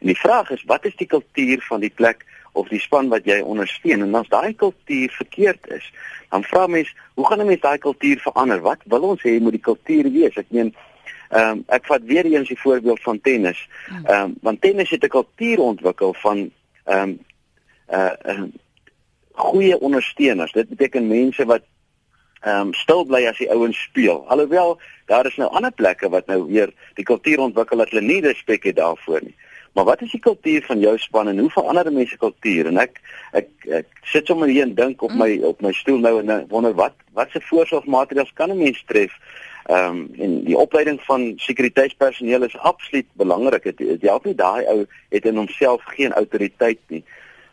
[0.00, 3.24] En die vraag is, wat is die kultuur van die plek of die span wat
[3.24, 4.02] jy ondersteun?
[4.02, 5.92] En as daai kultuur verkeerd is,
[6.30, 8.60] dan vra mens, hoe gaan 'n mens daai kultuur verander?
[8.60, 10.36] Wat wil ons hê moet die kultuur wees?
[10.36, 10.74] Ek meen
[11.32, 13.68] Ehm um, ek vat weer eens die voorbeeld van tennis.
[13.88, 16.50] Ehm um, want tennis het 'n kultuur ontwikkel van
[16.84, 17.18] ehm um,
[17.88, 18.42] uh, uh
[19.32, 20.52] goeie ondersteuners.
[20.52, 21.62] Dit beteken mense wat
[22.40, 24.28] ehm um, stil bly as die ouens speel.
[24.28, 28.20] Alhoewel daar is nou ander plekke wat nou weer die kultuur ontwikkel dat hulle nie
[28.20, 29.36] respek het daarvoor nie.
[29.72, 32.66] Maar wat is die kultuur van jou span en hoe verander mense kultuur?
[32.66, 33.00] En ek
[33.32, 33.48] ek
[33.80, 36.98] ek sit sommer hier en dink op my op my stoel nou en wonder wat
[37.16, 39.12] wat se voorsorgmaatreëls kan 'n mens tref?
[39.66, 43.76] Ehm um, en die opleiding van sekuriteitspersoneel is absoluut belangrik.
[43.76, 47.04] Dit help nie daai ou het in homself geen autoriteit nie.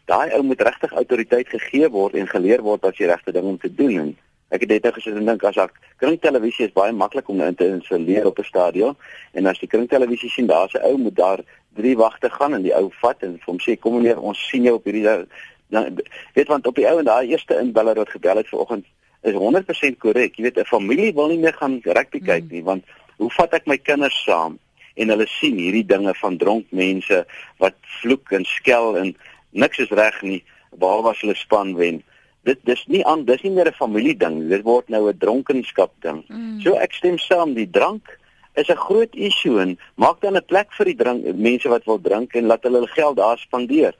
[0.05, 3.57] Daai ou moet regtig autoriteit gegee word en geleer word wat die regte ding om
[3.57, 4.17] te doen en
[4.49, 7.55] Ek het net nou gesit en dink as ek kringtelevisie is baie maklik om in
[7.55, 8.95] te installeer op 'n stadion
[9.33, 11.39] en as die kringtelevisie sien daar's 'n ou moet daar
[11.75, 14.63] drie wagte gaan en die ou vat en vir hom sê kom meneer ons sien
[14.63, 15.27] jou op hierdie
[15.69, 15.99] dan
[16.33, 18.85] weet want op die ou en daai eerste inbeller wat gebel het vanoggend
[19.21, 20.35] is 100% korrek.
[20.35, 22.51] Jy weet 'n familie wil nie meer gaan rugby kyk mm.
[22.51, 22.83] nie want
[23.17, 24.59] hoe vat ek my kinders saam
[24.95, 27.25] en hulle sien hierdie dinge van dronk mense
[27.57, 29.15] wat vloek en skel en
[29.51, 32.03] niks is reg nie behalwe as hulle span wen
[32.43, 35.91] dit dis nie aan dis nie meer 'n familie ding dit word nou 'n dronkenskap
[36.01, 36.23] ding.
[36.27, 36.61] Mm.
[36.61, 38.19] so ek stem saam die drank
[38.55, 42.01] is 'n groot issue en maak dan 'n plek vir die drink mense wat wil
[42.01, 43.93] drink en laat hulle hulle geld daar spandeer.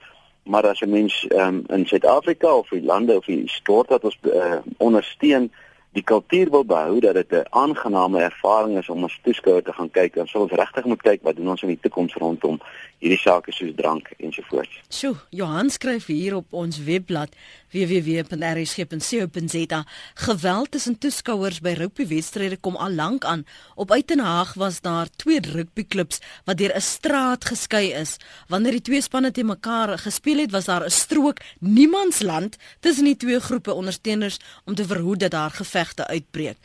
[0.44, 4.18] Maar as 'n mens um, in Suid-Afrika of die lande of die sport wat ons
[4.22, 5.50] uh, ondersteun
[5.92, 9.90] die kultuur wil behou dat dit 'n aangename ervaring is om as toeskouer te gaan
[9.90, 12.60] kyk en sou ons regtig moet kyk wat doen ons in die toekoms rondom
[12.98, 14.80] hierdie sake soos drank ensovoorts.
[14.88, 17.28] Sjoe, Johan skryf hier op ons webblad
[17.70, 23.46] www.rsg.co.za geweld tussen toeskouers by rugbywedstryde kom al lank aan.
[23.74, 28.16] Op Uitenhaag was daar twee rugbyklubs wat deur 'n straat geskei is.
[28.48, 33.16] Wanneer die twee spanne te mekaar gespeel het, was daar 'n strook niemandsland tussen die
[33.16, 36.58] twee groepe ondersteuners om te verhoed dat daar gevegte uitbreek.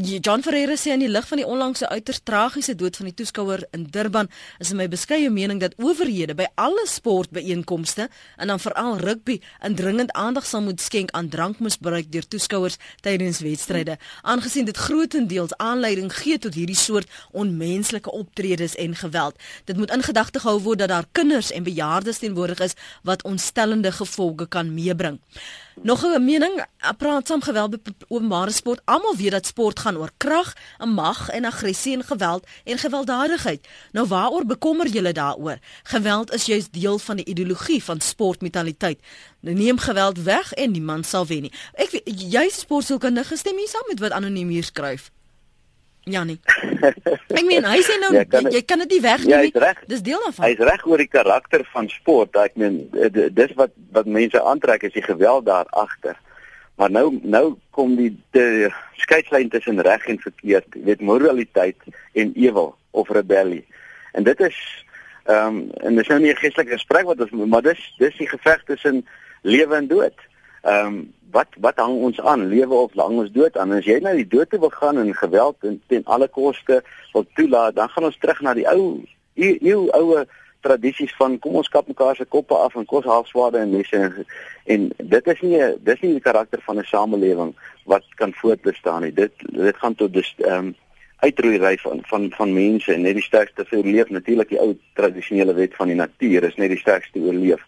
[0.00, 3.60] John Ferreira sê in die lig van die onlangse uiters tragiese dood van die toeskouer
[3.76, 8.06] in Durban is in my beskeie mening dat owerhede by alle sportbeeenkomste
[8.40, 13.98] en dan veral rugby indringend aandag sal moet skenk aan drankmisbruik deur toeskouers tydens wedstryde
[14.22, 19.36] aangesien dit grootendeels aanleiding gee tot hierdie soort onmenslike optredes en geweld.
[19.68, 23.92] Dit moet in gedagte gehou word dat daar kinders en bejaardes teenwoordig is wat ontstellende
[23.92, 25.20] gevolge kan meebring.
[25.80, 26.64] Nog 'n mening,
[26.96, 28.80] praat saam geweld by openbare sport.
[28.84, 30.52] Almal weet dat sport gaan oor krag,
[30.84, 33.68] mag en aggressie en geweld en gewelddadigheid.
[33.92, 35.58] Nou waaroor bekommer julle daaroor?
[35.82, 39.00] Geweld is juis deel van die ideologie van sportmentaliteit.
[39.40, 41.54] Nou neem geweld weg en niemand sal wen nie.
[41.74, 45.10] Ek jy is sportsielkundige, stem jy saam met wat anoniem hier skryf?
[46.04, 46.40] Janie.
[47.38, 49.52] Ek meen hy sê nou ja, kan jy, jy kan dit nie wegneem nie.
[49.54, 50.48] Ja, dis deel daarvan.
[50.48, 52.38] Hy's reg oor die karakter van sport.
[52.42, 56.18] Ek meen dis wat wat mense aantrek is die geweld daar agter.
[56.76, 58.12] Maar nou nou kom die
[58.96, 61.76] skeidslyn tussen reg en verkeerd, jy weet moraliteit
[62.12, 63.64] en ewel of rebellie.
[64.12, 64.58] En dit is
[65.24, 68.28] ehm um, en dis nou nie 'n geestelike gesprek wat ons maar dis dis die
[68.28, 69.06] geveg tussen
[69.42, 70.18] lewe en dood.
[70.62, 73.98] Ehm um, wat wat hang ons aan lewe of hang ons dood aan as jy
[74.04, 76.82] nou die dood te wil gaan en geweld en ten alle koste
[77.12, 79.00] wil toelaat dan gaan ons terug na die ou
[79.34, 80.26] eeu oue
[80.62, 84.26] tradisies van kom ons kap mekaar se koppe af en kos halfswade en messe en,
[84.74, 87.52] en dit is nie dis nie die karakter van 'n samelewing
[87.84, 90.74] wat kan voortbestaan nie dit dit gaan tot dis ehm um,
[91.22, 95.54] uitroeiery van van van mense en net die sterkste vir leef natuurlik die ou tradisionele
[95.54, 97.62] wet van die natuur is net die sterkste oorleef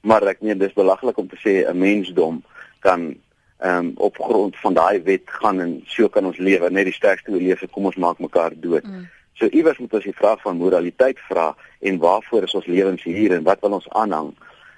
[0.00, 2.42] maar ek meen dis belaglik om te sê 'n mensdom
[2.80, 3.14] kan
[3.60, 6.96] ehm um, op grond van daai wet gaan en so kan ons lewe net die
[6.96, 8.84] sterkste oorleef kom ons maak mekaar dood.
[8.84, 9.08] Mm.
[9.40, 13.32] So iewers moet ons die vraag van moraliteit vra en waarvoor is ons lewens hier
[13.32, 14.34] en wat wil ons aanhang?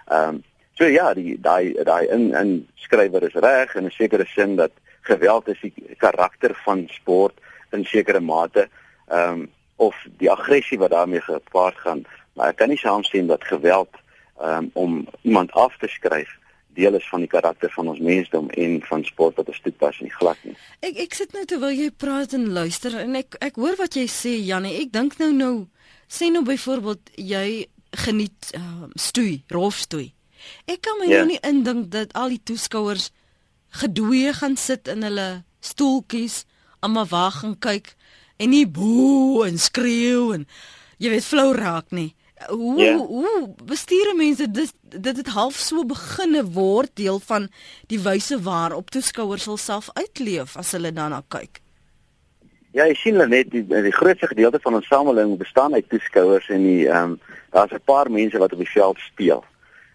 [0.06, 0.42] Ehm um,
[0.78, 2.52] so ja, die daai daai in in
[2.84, 4.70] skrywer is reg in 'n sekere sin dat
[5.00, 7.34] geweld is die karakter van sport
[7.72, 8.68] in sekere mate
[9.08, 12.04] ehm um, of die aggressie wat daarmee gepaard gaan.
[12.32, 13.90] Maar ek kan nie saamstem dat geweld
[14.38, 16.38] ehm um, om iemand af te skryf
[16.74, 20.08] deel is van die karakter van ons mensdom en van sport wat ons toepas in
[20.08, 20.54] die glad nie.
[20.84, 24.06] Ek ek sit nou terwyl jy praat en luister en ek ek hoor wat jy
[24.10, 24.78] sê Jannie.
[24.82, 25.54] Ek dink nou nou
[26.12, 27.46] sê nou byvoorbeeld jy
[28.04, 30.12] geniet uh, stoei, rolstoei.
[30.66, 31.20] Ek kan my ja.
[31.20, 33.10] nou nie indink dat al die toeskouers
[33.82, 36.42] gedoeye gaan sit in hulle stoeltjies,
[36.80, 37.92] almal wag en kyk
[38.42, 40.48] en nie boe en skreeu en
[41.02, 42.12] jy weet flou raak nie
[42.48, 42.96] hoe yeah.
[42.96, 47.48] Hoe bestuur mense dit dit het half so beginne word deel van
[47.88, 51.60] die wyse waarop toeskouers sal self uitleef as hulle daarna kyk.
[52.72, 56.62] Ja, jy sien net die die grootste gedeelte van ons samelewing bestaan uit toeskouers en
[56.62, 57.20] die ehm um,
[57.52, 59.44] daar's 'n paar mense wat op die veld speel.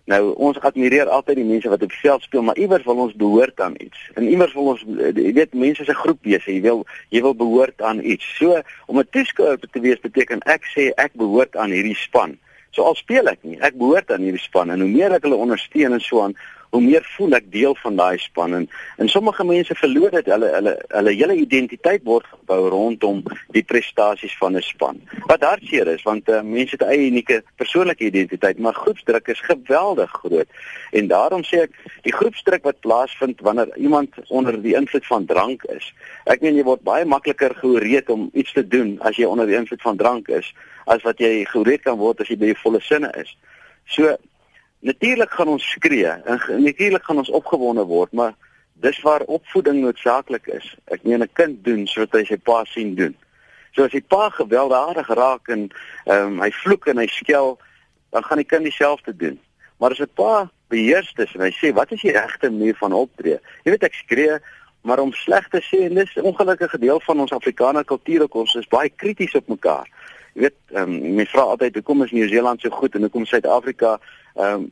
[0.08, 3.60] Nou ons admireer altyd die mense wat op veld speel, maar iewers wil ons behoort
[3.60, 4.00] aan iets.
[4.16, 7.36] En iewers wil ons jy weet mense is 'n groep wees, jy wil jy wil
[7.36, 8.24] behoort aan iets.
[8.38, 12.38] So om 'n toeskouer te wees beteken ek sê ek behoort aan hierdie span.
[12.72, 15.36] So al speel ek nie, ek behoort aan hierdie span en hoe meer ek hulle
[15.36, 16.36] ondersteun en so aan,
[16.70, 18.66] hoe meer voel ek deel van daai span en
[18.98, 23.24] en sommige mense verloor dit hulle hulle hulle hele identiteit word gebou rondom
[23.56, 25.02] die prestasies van 'n span.
[25.32, 29.40] Wat hartseer is want uh, mense het 'n eie unieke persoonlike identiteit, maar groepsdruk is
[29.40, 30.50] geweldig groot.
[30.92, 31.72] En daarom sê ek
[32.04, 35.94] die groepsdruk wat plaasvind wanneer iemand onder die invloed van drank is.
[36.26, 39.56] Ek meen jy word baie makliker georeed om iets te doen as jy onder die
[39.56, 40.54] invloed van drank is
[40.86, 43.38] as wat jy georeed kan word as jy by jou volle sinne is.
[43.88, 44.18] So
[44.80, 48.36] Natuurlik gaan ons skree en natuurlik gaan ons opgewonde word, maar
[48.74, 50.76] dis waar opvoeding noodsaaklik is.
[50.86, 53.16] Ek meen 'n kind doen soos hy sy pa sien doen.
[53.74, 55.70] So as die pa gewelddadig raak en
[56.06, 57.58] ehm um, hy vloek en hy skel,
[58.12, 59.40] dan gaan die kind dieselfde doen.
[59.78, 62.94] Maar as 'n pa beheerst is en hy sê wat is die regte manier van
[62.94, 63.40] optree?
[63.64, 64.40] Jy weet ek skree,
[64.82, 68.36] maar om sleg te sê en dis 'n ongelukkige deel van ons Afrikaner kultuur ook
[68.36, 69.88] ons is baie krities op mekaar.
[70.34, 74.00] Jy weet, ehm um, mense vra altyd hoekom is Nieu-Seeland so goed en hoekom Suid-Afrika
[74.38, 74.70] ehm um,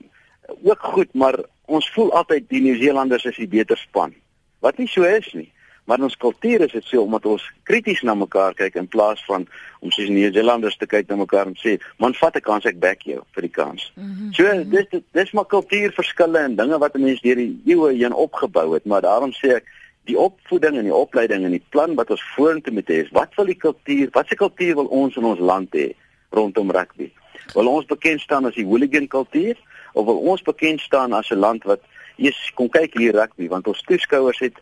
[0.61, 4.13] ook goed, maar ons voel altyd die Nieu-Seelanders is die beter span.
[4.61, 5.49] Wat nie so is nie.
[5.85, 9.45] Maar ons kultuur is dit so omdat ons krities na mekaar kyk in plaas van
[9.85, 13.01] om soos Nieu-Seelanders te kyk na mekaar en sê, "Man, vat 'n kans ek back
[13.05, 14.33] jou vir die kans." Mm -hmm.
[14.33, 18.85] So dis dis maar kultuurverskille en dinge wat mense deur die eeue heen opgebou het,
[18.85, 19.65] maar daarom sê ek
[20.05, 23.35] die opvoeding en die opleiding en die plan wat ons vorentoe moet hê is wat
[23.35, 25.93] wil die kultuur, wat se kultuur wil ons in ons land hê
[26.29, 27.11] rondom rugby?
[27.53, 29.57] Wil ons bekend staan as die hooligan kultuur
[29.93, 31.81] of wil ons bekend staan as 'n land wat
[32.17, 34.57] eers kom kyk hier rugby want ons toeskouers het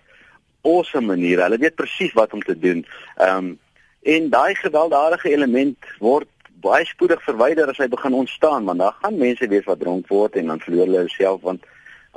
[0.63, 1.41] awesome maniere.
[1.41, 2.85] Hulle weet presies wat om te doen.
[3.17, 3.59] Ehm um,
[4.03, 6.27] en daai gewelddadige element word
[6.63, 10.35] baie spoedig verwyder as hy begin ontstaan want daar gaan mense wees wat dronk word
[10.35, 11.63] en dan verloor hulle self want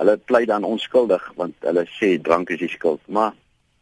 [0.01, 3.01] hulle pleit dan onskuldig want hulle sê drank is die skuld.
[3.07, 3.33] Maar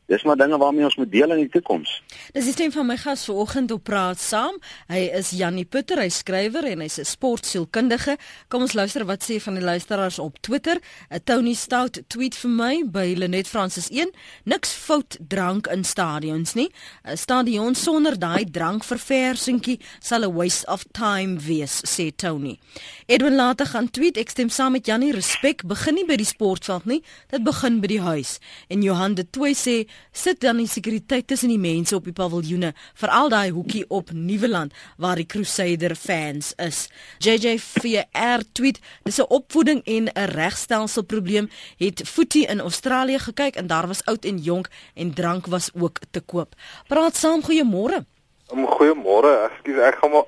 [0.06, 2.02] Dis maar dinge waarmee ons moet deel in die toekoms.
[2.36, 4.58] Dis die stem van my gas vanoggend op praat saam.
[4.92, 8.18] Hy is Jannie Putter, hy skrywer en hy's 'n sportsielkundige.
[8.48, 10.76] Kom ons luister wat sê van die luisteraars op Twitter.
[11.10, 14.12] 'n Tony Stout tweet vir my by Lenet Francis 1.
[14.44, 16.70] Niks fout drank in stadions nie.
[17.04, 22.58] 'n Stadion sonder daai drankverversingkie sal 'n waste of time wees, sê Tony.
[23.06, 26.84] Edwin later gaan tweet ek stem saam met Jannie, respek begin nie by die sportveld
[26.84, 28.38] nie, dit begin by die huis.
[28.68, 32.72] En Johan de Toey sê sit dan die sekuriteit tussen die mense op die paviljoene,
[32.94, 36.88] veral daai hoekie op Nieuweland waar die Crusader fans is.
[37.18, 41.50] JJVR tweet: "Dis 'n opvoeding en 'n regstelsel probleem.
[41.78, 45.98] Het Footie in Australië gekyk en daar was oud en jonk en drank was ook
[46.10, 46.54] te koop."
[46.88, 48.04] Praat saam, goeiemôre.
[48.46, 49.50] Goeiemôre.
[49.50, 50.24] Ekskuus, ek gaan maar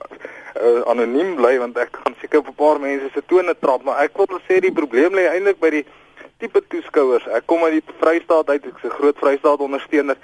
[0.62, 4.02] uh, anoniem bly want ek gaan seker op 'n paar mense se tone trap, maar
[4.04, 5.86] ek wil sê die probleem lê eintlik by die
[6.38, 7.26] tipe toeskouers.
[7.36, 10.16] Ek kom uit die Vrystaat uit, ek's 'n groot Vrystaat ondersteuner.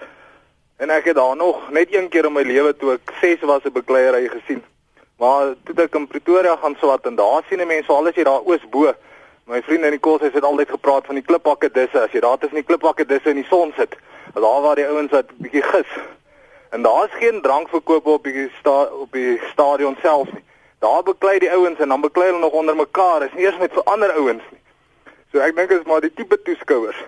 [0.77, 3.65] En ek het daar nog net een keer in my lewe toe ek 6 was
[3.65, 4.63] 'n bekleierery gesien.
[5.19, 8.25] Maar toe ek in Pretoria gaan swat en daar sien 'n mens al is jy
[8.25, 8.95] daar oosbo.
[9.45, 12.39] My vriende in die kos het altyd gepraat van die klipbakke disse as jy daar
[12.39, 13.97] tussen die klipbakke disse in die son sit.
[14.35, 15.91] Daar waar die ouens wat bietjie gis.
[16.71, 20.45] En daar's geen drankverkoop op die sta op die stadion self nie.
[20.79, 23.23] Daar beklei die ouens en dan beklei hulle nog onder mekaar.
[23.23, 24.62] Is nie eers net vir ander ouens nie.
[25.33, 26.99] So ek dink is maar die tipe toeskouers.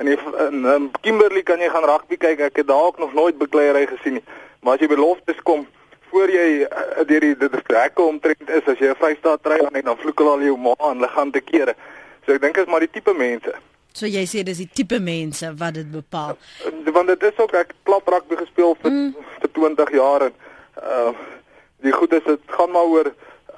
[0.00, 0.18] En in,
[0.48, 2.40] in, in Kimberley kan jy gaan rugby kyk.
[2.48, 4.24] Ek het daar ook nog nooit bekleierery gesien nie.
[4.64, 5.66] Maar as jy beloftes kom
[6.14, 9.80] voor jy uh, deur die dit hekke omtrent is as jy 'n Vrystaat try dan
[9.82, 11.74] dan vloek hulle al jou ma en hulle gaan te kere.
[12.24, 13.52] So ek dink is maar die tipe mense.
[13.92, 16.38] So jy sê dis die tipe mense wat dit bepaal.
[16.64, 19.10] Uh, want dit is ook ek klap rugby gespeel vir mm.
[19.42, 20.34] vir 20 jaar en
[20.82, 21.12] uh
[21.84, 23.10] die goed is dit gaan maar oor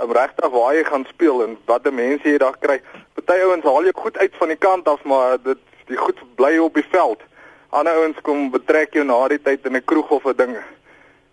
[0.03, 2.81] om regtig waar jy gaan speel en wat die mense jy daar kry.
[3.15, 5.59] Party ouens haal jy goed uit van die kant af, maar dit
[5.91, 7.23] die goed bly op die veld.
[7.71, 10.57] Ander ouens kom betrek jou na die tyd in 'n kroeg of 'n ding.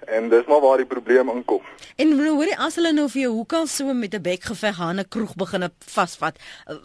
[0.07, 1.61] En dis maar waar die probleem inkom.
[1.95, 5.35] En hoorie as hulle nou vir jou hoekom so met 'n bekgeveg aan 'n kroeg
[5.35, 6.35] begin vasvat.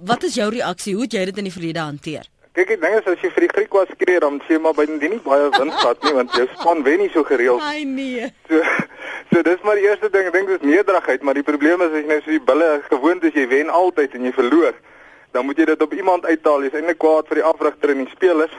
[0.01, 0.95] Wat is jou reaksie?
[0.95, 2.27] Hoe het jy dit in die verlede hanteer?
[2.53, 5.09] Kyk, ek dink as jy vir die Griek was skree dan sê maar by die
[5.09, 7.61] nie baie wins gehad nie want jou span wen nie so gereeld.
[7.71, 8.33] Ai nee.
[8.49, 8.63] So
[9.33, 12.03] so dis maar die eerste ding, ek dink dis nederigheid, maar die probleem is as
[12.03, 14.75] jy nou so die bulle gewoond is jy wen altyd en jy verloor,
[15.37, 16.65] dan moet jy dit op iemand uithaal.
[16.65, 18.55] Jy's eintlik kwaad vir die afrigter en die spelers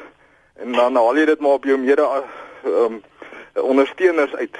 [0.59, 3.01] en dan haal jy dit maar op jou mede ehm um,
[3.59, 4.57] ondersteuners uit.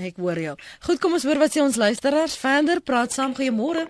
[0.00, 0.54] Ek hoor jou.
[0.86, 2.38] Goed, kom ons hoor wat sê ons luisteraars.
[2.40, 3.34] Vander, praat saam.
[3.36, 3.84] Goeiemôre.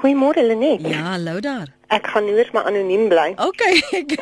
[0.00, 0.84] Goeiemôre Lenet.
[0.84, 1.72] Ja, hallo daar.
[1.88, 3.32] Ek gaan nu eers maar anoniem bly.
[3.40, 3.64] OK,
[4.00, 4.12] ek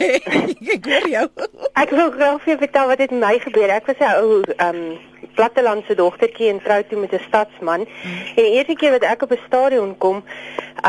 [0.77, 1.27] ek hoor jou.
[1.75, 3.75] ek wil graag vir vertel wat het met my gebeur.
[3.75, 4.99] Ek was 'n ou ehm um,
[5.39, 7.87] plattelandse dogtertjie en trou toe met 'n stadsman.
[7.87, 8.19] Hmm.
[8.37, 10.25] En die eerste keer wat ek op 'n stadion kom,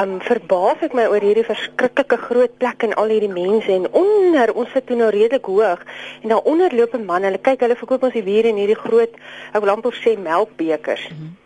[0.01, 4.53] um, verbaas ek my oor hierdie verskriklike groot plek en al hierdie mense en onder
[4.53, 5.83] ons sit toe nou redelik hoog
[6.21, 7.23] en daar onder loop 'n man.
[7.23, 9.13] Hulle kyk, hulle verkoop ons die bier in hierdie groot,
[9.53, 11.07] ek wil amper sê melkbekers.
[11.07, 11.38] Hmm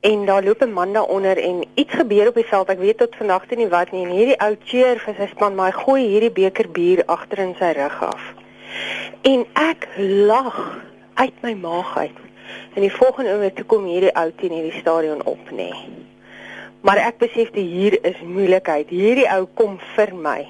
[0.00, 2.68] en daar loop 'n man daaronder en iets gebeur op die veld.
[2.68, 5.54] Ek weet tot vandag toe nie wat nie en hierdie ou cheer vir sy span,
[5.54, 8.34] maar hy gooi hierdie beker bier agter in sy rug af.
[9.22, 10.78] En ek lag
[11.14, 12.29] uit my maag uit.
[12.74, 15.70] En die volgende oomblik toe kom hierdie ou teen hierdie stadion op, nê.
[15.70, 16.08] Nee.
[16.80, 18.88] Maar ek besef dit hier is moeilikheid.
[18.88, 20.40] Hierdie ou kom vir my.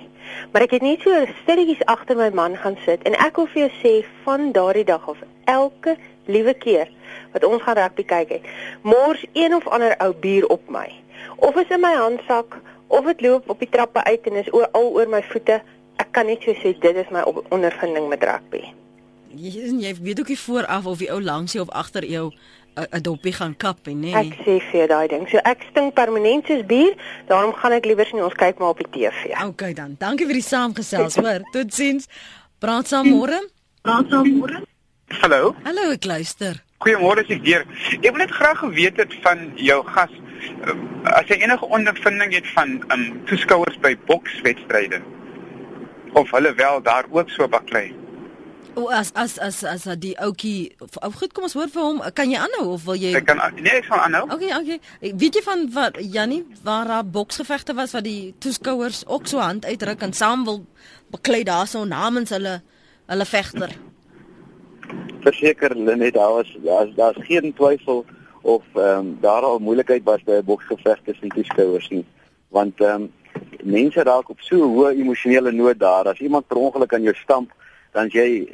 [0.52, 3.64] Maar ek het net so stilletjies agter my man gaan sit en ek wil vir
[3.64, 5.96] jou sê van daardie dag af elke
[6.30, 6.86] liewe keer
[7.34, 8.46] wat ons gaan rugby kyk het.
[8.86, 10.86] Mors een of ander ou bier op my.
[11.42, 14.68] Of is in my handsak of dit loop op die trappe uit en is oor
[14.70, 15.58] al oor my voete.
[15.98, 18.68] Ek kan net so sê dit is my ondervinding met rugby.
[19.30, 22.32] Jy is jy weet ook nie vooraf of die ou langs jou of agter jou
[22.76, 24.14] 'n dopie gaan kap en nee.
[24.14, 25.28] Ek sê vir daai ding.
[25.28, 26.94] So ek stink permanent soos bier,
[27.28, 29.34] daarom gaan ek liewer sien ons kyk maar op die TV.
[29.44, 29.96] Okay dan.
[29.98, 31.42] Dankie vir die saamgesels, hoor.
[31.52, 32.08] Totsiens.
[32.58, 33.40] Praat saam môre.
[33.82, 34.62] Praat saam môre.
[35.20, 35.54] Hallo.
[35.64, 36.62] Hallo, ek luister.
[36.80, 37.66] Goeiemôre, ek hier.
[38.00, 40.12] Ek wil net graag geweet het van jou gas
[40.64, 40.74] uh,
[41.12, 45.02] as jy enige ondervinding het van um toeskouers by bokswedstryde
[46.14, 47.99] of hulle wel daar ook so baklei.
[48.74, 52.30] O as as as as die ouetjie of goed kom ons hoor vir hom kan
[52.30, 54.24] jy aanhou of wil jy Ek kan nee ek gaan aanhou.
[54.37, 54.78] Okay okay.
[55.00, 59.66] Weet jy van wat Jannie waar daar boksgevegte was wat die toeskouers ook so hand
[59.66, 60.64] uitdruk en saam wil
[61.11, 62.61] beklei daarso namens hulle
[63.11, 63.74] hulle vegter
[65.20, 68.04] verseker net daar was daar's daar's geen twyfel
[68.42, 72.04] of ehm um, daar al moeilikheid was by 'n boksgeveg tussen die toeskouers nie
[72.48, 73.12] want ehm um,
[73.62, 77.14] mense raak op so 'n hoë emosionele noot daar as iemand per ongeluk aan jou
[77.14, 77.52] stamp
[77.92, 78.48] dan jy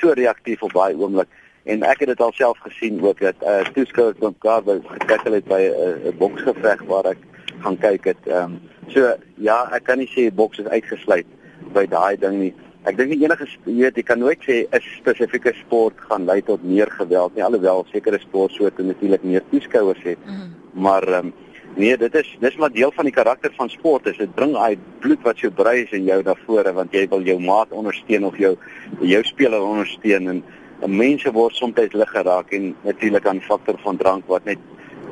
[0.00, 1.28] so reaktief op daai oomblik
[1.64, 5.24] en ek het dit alself gesien ook dat 'n uh, toeskouer van mekaar by gekyk
[5.24, 7.20] het by 'n uh, boksgeveg waar ek
[7.60, 11.26] gaan kyk het ehm um, so ja ek kan nie sê boks is uitgesluit
[11.72, 12.54] by daai ding nie
[12.88, 16.62] Ek dink enige jy weet jy kan nooit sê 'n spesifieke sport gaan lei tot
[16.64, 20.18] meer geweld nie alhoewel sekere sportsoorte natuurlik meer toeskouers het.
[20.24, 20.82] Mm -hmm.
[20.82, 21.32] Maar ehm um,
[21.76, 24.04] nee, dit is dis maar deel van die karakter van sport.
[24.04, 27.70] Dit bring uit bloed wat so bruis in jou daarvoor want jy wil jou maat
[27.70, 28.56] ondersteun of jou
[29.00, 30.42] jou speler ondersteun en,
[30.80, 34.58] en mense word soms lig geraak en natuurlik aan faktor van drank wat net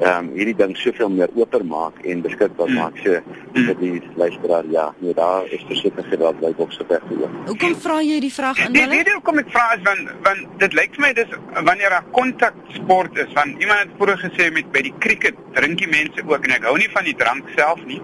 [0.00, 3.20] ehm um, hierdie ding soveel meer oop maak en beskikbaar maak so
[3.54, 7.18] vir die luisteraar ja nee daar is verseker geweld by boks op regte
[7.48, 8.86] Hoekom vra jy die vraag aan hulle?
[8.92, 11.34] Nee, nee, hoekom ek vra is want want dit lyk vir my dis
[11.70, 15.78] wanneer 'n kontak sport is want iemand het vroeër gesê met by die cricket drink
[15.82, 18.00] die mense ook en ek hou nie van die drank self nie.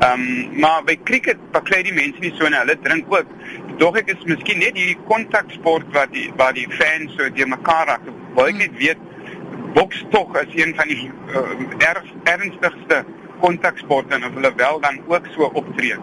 [0.00, 3.32] Ehm um, maar by cricket baklei die mense nie so en hulle drink ook.
[3.78, 7.46] Dog ek is miskien net hierdie kontak sport wat die waar die fans so die
[7.46, 8.08] mekaar raak.
[8.36, 9.07] Wil ek net weet
[9.74, 13.04] boks tog is een van die uh, erg ernstigste
[13.40, 15.98] kontaksporte en hulle wel dan ook so optree.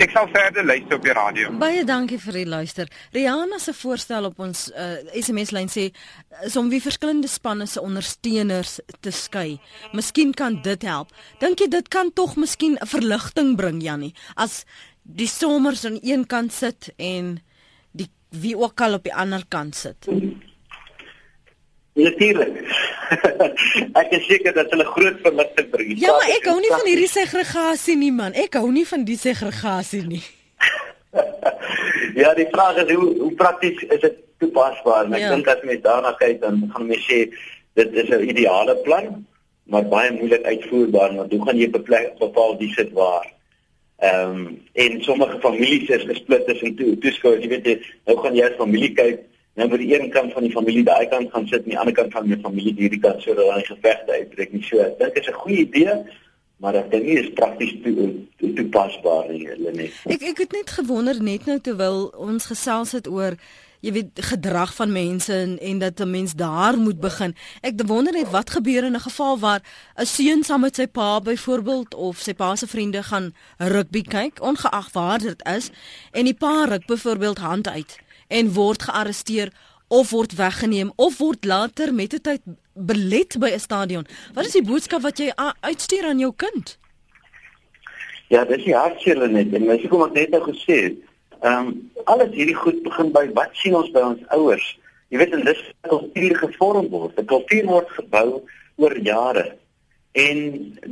[0.00, 1.50] Ek sal verder luister op die radio.
[1.60, 2.88] Baie dankie vir die luister.
[3.12, 5.90] Rihanna se voorstel op ons uh, SMS lyn sê
[6.46, 9.58] is om wie verskillende spanne se ondersteuners te skei.
[9.92, 11.12] Miskien kan dit help.
[11.42, 14.64] Dink jy dit kan tog miskien 'n verligting bring Jannie as
[15.02, 17.42] die somers aan een kant sit en
[17.92, 20.08] die wie ook al op die ander kant sit?
[21.92, 22.54] Natuurlik.
[24.00, 25.90] ek is seker dat hulle groot verligting bring.
[26.00, 28.32] Ja, maar ek hou nie van hierdie segregasie nie man.
[28.32, 30.22] Ek hou nie van die segregasie nie.
[32.22, 35.10] ja, die vraag is hoe hoe prakties is dit toepasbaar?
[35.12, 35.34] Ek ja.
[35.34, 37.26] dink as mens daarna kyk dan gaan mens sê
[37.76, 39.26] dit is 'n ideale plan,
[39.68, 43.28] maar baie moeilik uitvoerbaar want hoe gaan jy bepaal wie sit waar?
[44.00, 47.76] Ehm um, en sommige families is gesplit tussen toe toeskouers, jy weet jy,
[48.08, 49.20] nou gaan jy as familie kyk
[49.54, 51.94] nou by die een kant van die familie daai kant gaan sit en die ander
[51.94, 54.62] kant van die familie hierdie kant sodat dan die gevegte uitbreek nie.
[54.62, 55.96] So ek dink dit is 'n goeie idee
[56.62, 59.98] maar ek dink nie is prakties toe toepasbaar nie hulle net.
[60.06, 63.36] Ek ek het net gewonder net nou terwyl ons gesels het oor
[63.82, 67.34] jy weet gedrag van mense en en dat 'n mens daar moet begin.
[67.60, 69.62] Ek wonder net wat gebeur in 'n geval waar
[69.96, 74.40] 'n seun saam met sy pa byvoorbeeld of sy pa se vriende gaan rugby kyk
[74.40, 75.70] ongeag waar dit is
[76.12, 77.98] en die pa ruk byvoorbeeld hand uit
[78.32, 79.52] en word gearresteer
[79.92, 82.42] of word weggeneem of word later met 'n tyd
[82.74, 84.06] belet by 'n stadion.
[84.34, 86.78] Wat is die boodskap wat jy uitstuur aan jou kind?
[88.28, 90.96] Ja, dis die hartseer net en mens kom ek net nou gesê.
[91.42, 94.78] Ehm um, alles hierdie goed begin by wat sien ons by ons ouers?
[95.08, 97.18] Jy weet en dis kultuur gevorm word.
[97.18, 98.42] 'n Kultuur word gebou
[98.76, 99.56] oor jare.
[100.12, 100.40] En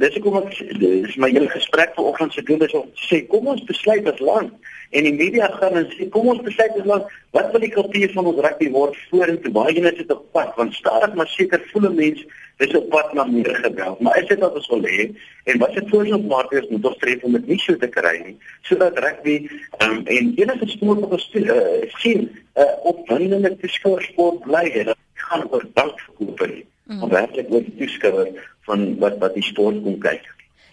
[0.01, 3.51] dis hoekom ek dis my hele gesprek vanoggend se doel is om te sê kom
[3.53, 7.11] ons besluit as land en die media gaan en sê kom ons besluit as land
[7.37, 9.53] wat wil die kultuur van ons rugby word vorentoe?
[9.59, 12.25] Baie net dit op pad want stadig maar seker voel 'n mens
[12.65, 14.01] dis op pad na meer geweld.
[14.01, 15.11] Maar is dit wat ons wil hê?
[15.45, 19.05] En wat se voorsorgmaatreëls moet ons tref om dit nie so te kry nie sodat
[19.05, 19.37] rugby
[19.85, 21.61] um, en enige sport wat ons uh,
[22.01, 27.03] sien uh, op windende sport bly en gaan oor dank verkoop nie mm.
[27.03, 28.35] om werklik oor die toeskouer
[28.69, 30.27] van wat wat die sport kom kyk.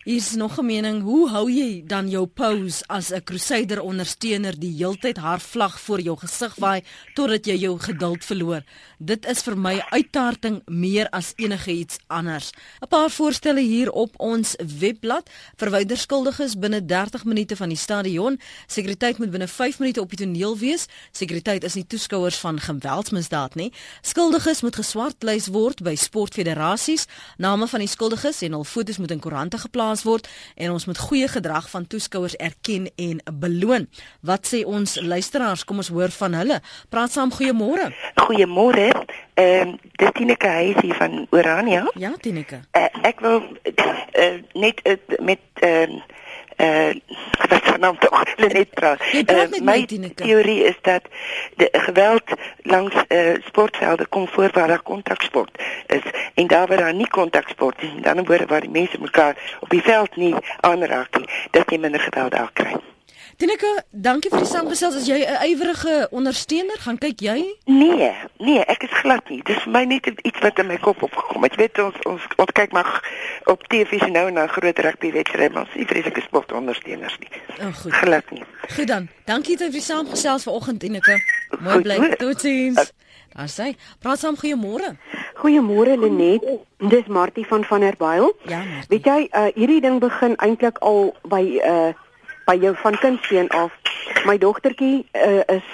[0.07, 4.59] Hier is nog 'n mening, hoe hou jy dan jou pose as 'n Crusader ondersteuner
[4.59, 6.83] die heeltyd haar vlag voor jou gesig waai
[7.13, 8.63] totdat jy jou geduld verloor?
[8.97, 12.51] Dit is vir my uittarting meer as enigiets anders.
[12.81, 15.29] 'n Paar voorstelle hier op ons webblad.
[15.55, 18.39] Verwyder skuldiges binne 30 minute van die stadion.
[18.67, 20.85] Sekuriteit moet binne 5 minute op die toneel wees.
[21.11, 23.73] Sekuriteit is nie toeskouers van geweldsmisdaad nie.
[24.01, 27.05] Skuldiges moet geswartlys word by sportfederasies.
[27.37, 30.85] Name van die skuldiges en hul fotos moet in koerante geplaas geplaas word en ons
[30.85, 33.87] moet goeie gedrag van toeskouers erken en beloon.
[34.21, 35.63] Wat sê ons luisteraars?
[35.65, 36.61] Kom ons hoor van hulle.
[36.89, 37.91] Praat saam goeiemôre.
[38.21, 38.91] Goeiemôre.
[39.37, 41.85] Ehm uh, dis Tineke Huisie van Orania.
[41.95, 42.61] Ja, Tineke.
[42.73, 46.15] Uh, ek wil uh, net uh, met ehm uh,
[46.57, 46.95] eh uh,
[47.49, 49.01] wat vanaand tog net praat.
[49.13, 49.85] Uh, my
[50.15, 51.01] teorie is dat
[51.55, 52.23] de geweld
[52.61, 56.01] langs uh, sportvelde kom voor waar daar kontaksport is
[56.33, 59.81] en daar waar daar nie kontaksport is, dan word waar die mense mekaar op die
[59.81, 62.75] veld nie aanraak nie, dat jy minder geweld daar kry.
[63.37, 64.95] Tineke, dankie vir die saamgesels.
[64.97, 67.37] As jy 'n ywerige ondersteuner, gaan kyk jy?
[67.65, 68.09] Nee,
[68.39, 69.43] nee, ek is glad nie.
[69.45, 71.53] Dis vir my net iets wat in my kop opgekom het.
[71.53, 72.89] Jy weet ons ons ons kyk maar
[73.45, 77.29] op TV se nou na groot rugby wedstryd, maar sy vreeslike sportondersteuners nie.
[77.61, 77.93] Oh, goed.
[77.93, 78.43] Glad nie.
[78.73, 79.07] Goed dan.
[79.25, 81.21] Dankie vir die saamgesels vanoggend, Tineke.
[81.59, 82.15] Mooi bly.
[82.17, 82.91] Totsiens.
[83.37, 84.95] Daar sê, praat saam goeiemôre.
[85.43, 86.41] Goeiemôre Lenet.
[86.89, 88.33] Dis Martie van van der Byl.
[88.49, 88.89] Ja, Martie.
[88.89, 91.93] Weet jy, uh, hierdie ding begin eintlik al by uh
[92.47, 93.75] by jou van kindsbeen af.
[94.25, 95.67] My dogtertjie uh, is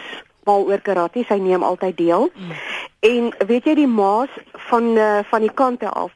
[0.43, 2.29] mal oor karate, sy neem altyd deel.
[2.33, 2.57] Mm.
[2.99, 4.33] En weet jy die maas
[4.69, 6.11] van uh, van die kante af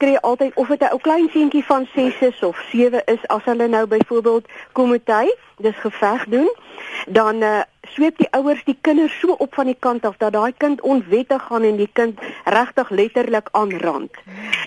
[0.00, 3.44] skree altyd of dit 'n ou klein seentjie van 6 is of 7 is as
[3.44, 6.50] hulle nou byvoorbeeld komitee, dis geveg doen,
[7.06, 7.60] dan uh,
[7.94, 11.42] sweep die ouers die kinders so op van die kant af dat daai kind onwettig
[11.48, 14.10] gaan en die kind regtig letterlik aanrand.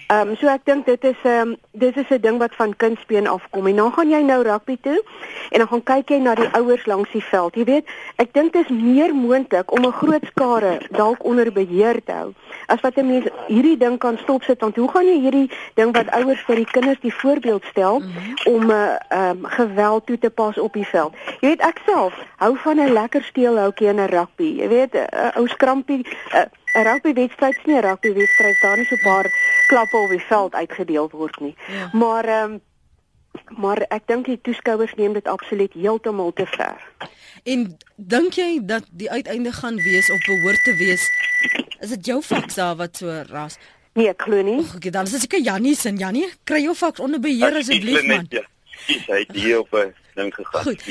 [0.07, 2.75] Ehm um, so ek dink dit is ehm um, dis is 'n ding wat van
[2.75, 5.03] kindsbeen afkom en dan gaan jy nou rugby toe
[5.49, 7.55] en dan gaan kyk jy na die ouers langs die veld.
[7.55, 7.85] Jy weet,
[8.15, 12.33] ek dink dit is meer moontlik om 'n groot skare dalk onder beheer te hou
[12.65, 16.09] as wat 'n mens hierdie ding kan stopsit want hoe gaan jy hierdie ding wat
[16.09, 18.53] ouers vir die kinders die voorbeeld stel -hmm.
[18.53, 21.15] om 'n uh, um, geweld toe te pas op die veld.
[21.41, 24.49] Jy weet ek self hou van 'n lekker steelhoutjie in 'n rugby.
[24.61, 28.95] Jy weet 'n uh, ou skrampie 'n rugbywedstryd is nie 'n rugbywedstryd daar nie so
[28.95, 29.27] 'n paar
[29.67, 31.55] klappe op die veld uitgedeel word nie.
[31.67, 31.89] Ja.
[31.93, 32.61] Maar ehm um,
[33.57, 36.77] maar ek dink die toeskouers neem dit absoluut heeltemal te ver.
[37.43, 41.09] En dink jy dat die uiteinde gaan wees of behoort te wees
[41.83, 43.57] is dit jou faks daar wat so ras?
[43.93, 44.61] Nee, ek glo nie.
[44.75, 48.25] Okay, dan is dit seker Jannie se Jannie, kry jou faks onder beheer asseblief man.
[48.29, 48.45] Ja.
[48.87, 50.63] Dis hy hier op 'n ding gegaan.
[50.63, 50.83] Goed.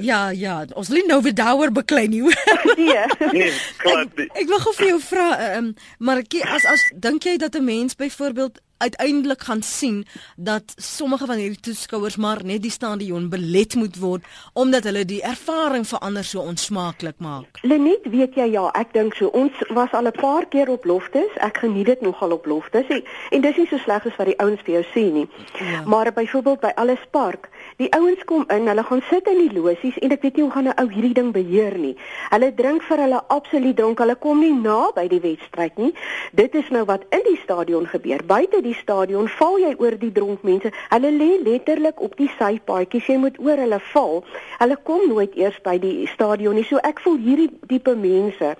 [0.00, 2.22] Ja, ja, ons wil nou weer daaroor beklei nie.
[2.76, 3.04] nee.
[3.32, 4.06] nee, klaar.
[4.14, 6.22] Ek, ek wil gou vir jou vra, ehm, um, maar
[6.56, 10.06] as as dink jy dat 'n mens byvoorbeeld uiteindelik gaan sien
[10.36, 15.22] dat sommige van hierdie toeskouers maar net die stadion belet moet word omdat hulle die
[15.22, 17.58] ervaring verander so onsmaaklik maak.
[17.62, 21.32] Lenet, weet jy ja, ek dink so ons was al 'n paar keer op loftes.
[21.40, 24.38] Ek geniet dit nogal op loftes en, en dis nie so sleg as wat die
[24.38, 25.28] ouens vir jou sê nie.
[25.58, 25.82] Ja.
[25.86, 29.98] Maar byvoorbeeld by Alles Park, die ouens kom in, hulle gaan sit in die losies
[30.00, 31.96] en ek weet nie hoe gaan 'n ou hierdie ding beheer nie.
[32.30, 33.98] Hulle drink vir hulle absoluut dronk.
[33.98, 35.92] Hulle kom nie na by die wedstryd nie.
[36.32, 38.24] Dit is nou wat in die stadion gebeur.
[38.26, 40.72] Buite die stadion val jy oor die dronk mense.
[40.90, 43.06] Hulle lê letterlik op die sypaadjies.
[43.06, 44.24] Jy moet oor hulle val.
[44.58, 46.64] Hulle kom nooit eers by die stadion nie.
[46.64, 48.54] So ek voel hierdie tipe mense.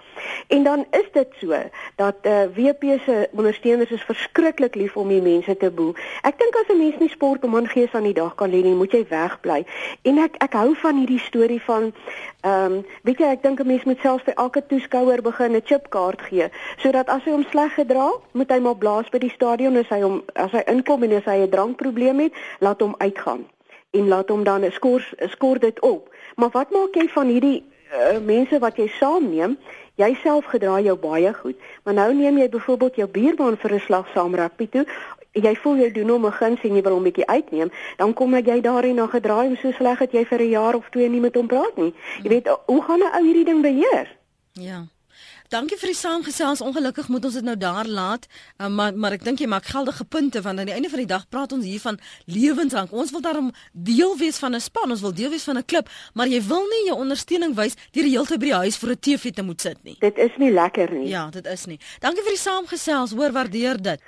[0.48, 1.56] En dan is dit so
[1.96, 5.94] dat eh uh, WP se ondersteuners is verskriklik lief om die mense te boe.
[6.22, 8.62] Ek dink as 'n mens nie sport om aan gees aan die dag kan lê
[8.62, 9.64] nie, moet jy wegbly.
[10.02, 11.92] En ek ek hou van hierdie storie van
[12.40, 15.64] ehm um, weet jy ek dink 'n mens moet selfs vir elke toeskouer begin 'n
[15.64, 19.76] chipkaart gee sodat as hy hom sleg gedra, moet hy maar blaas by die stadion
[19.76, 23.46] as hy hom as hy inkom en as hy 'n drankprobleem het, laat hom uitgaan
[23.90, 26.10] en laat hom dan skor skor dit op.
[26.36, 29.56] Maar wat maak jy van hierdie uh, mense wat jy saamneem?
[29.96, 33.80] Jy self gedra jou baie goed, maar nou neem jy byvoorbeeld jou buurman vir 'n
[33.80, 34.84] slag saam rugby toe.
[35.36, 38.14] Jy voel jy doen hom 'n guns en jy wil hom 'n bietjie uitneem, dan
[38.14, 41.08] kom jy daarin na gedraai en so sleg dat jy vir 'n jaar of twee
[41.08, 41.94] nie met hom praat nie.
[42.22, 44.16] Jy weet, hoe gaan 'n ou hierdie ding beheer?
[44.52, 44.86] Ja.
[45.48, 46.60] Dankie vir die saamgesels.
[46.60, 48.26] Ongelukkig moet ons dit nou daar laat.
[48.58, 51.10] Uh, maar maar ek dink jy maak geldige punte want aan die einde van die
[51.10, 52.92] dag praat ons hier van lewenslank.
[52.92, 55.88] Ons wil daarom deel wees van 'n span, ons wil deel wees van 'n klub,
[56.14, 58.90] maar jy wil nie jou ondersteuning wys deur die hele tyd by die huis vir
[58.90, 59.96] 'n TV te moet sit nie.
[60.00, 61.08] Dit is nie lekker nie.
[61.08, 61.78] Ja, dit is nie.
[62.00, 63.12] Dankie vir die saamgesels.
[63.12, 64.00] Hoor waardeer dit.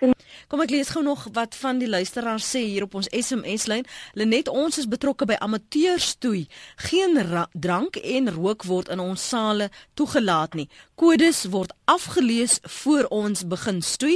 [0.48, 3.84] Kom ek lees gou nog wat van die luisteraars sê hier op ons SMS lyn.
[4.14, 6.46] Lenet ons is betrokke by amateurstoei.
[6.76, 10.68] Geen drank en rook word in ons sale toegelaat nie.
[10.94, 14.14] Kode kodes word afgelees voor ons begin stoei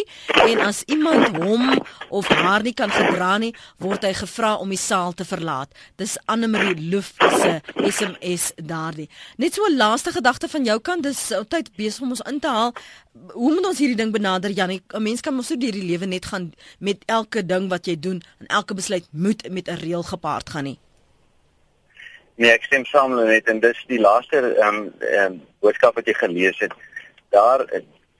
[0.48, 1.74] en as iemand hom
[2.08, 3.50] of haar nie kan gedra nie,
[3.84, 5.68] word hy gevra om die saal te verlaat.
[6.00, 9.10] Dis Anne Marie Loof se SMS daardie.
[9.36, 12.48] Net so 'n laaste gedagte van jou kant, dis tyd besig om ons in te
[12.48, 12.72] haal.
[13.34, 14.80] Hoe moet ons hierdie ding benader, Jannie?
[14.80, 17.96] 'n Mens kan mos so deur die lewe net gaan met elke ding wat jy
[18.00, 20.78] doen en elke besluit moet met 'n reël gepaard gaan nie.
[22.36, 26.06] Nee, ek stem saam met en dis die laaste ehm um, ehm um, boodskap wat
[26.06, 26.72] jy gelees het
[27.32, 27.66] daar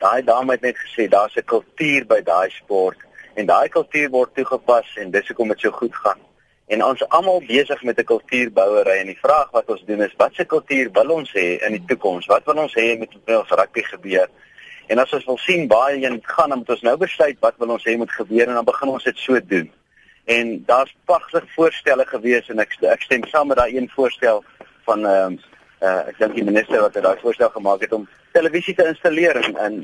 [0.03, 2.99] daai dame het net gesê daar's 'n kultuur by daai sport
[3.35, 6.21] en daai kultuur word toegepas en dis hoekom dit so goed gaan.
[6.67, 10.45] En ons almal besig met 'n kultuurbouery en die vraag wat ons doen is watse
[10.45, 12.27] kultuur wil ons hê in die toekoms?
[12.27, 14.29] Wat wil ons hê met ons rugby gebeur?
[14.87, 17.71] En as ons wil sien baie heen gaan, dan moet ons nou besluit wat wil
[17.71, 19.73] ons hê moet gebeur en dan begin ons dit so doen.
[20.25, 24.45] En daar's pragtige voorstelle gewees en ek ek stem saam met daai een voorstel
[24.85, 25.52] van ehm uh,
[25.83, 28.07] uh, ek dink die minister wat daai voorstel gemaak het om
[28.37, 29.75] televisie te installeer en, en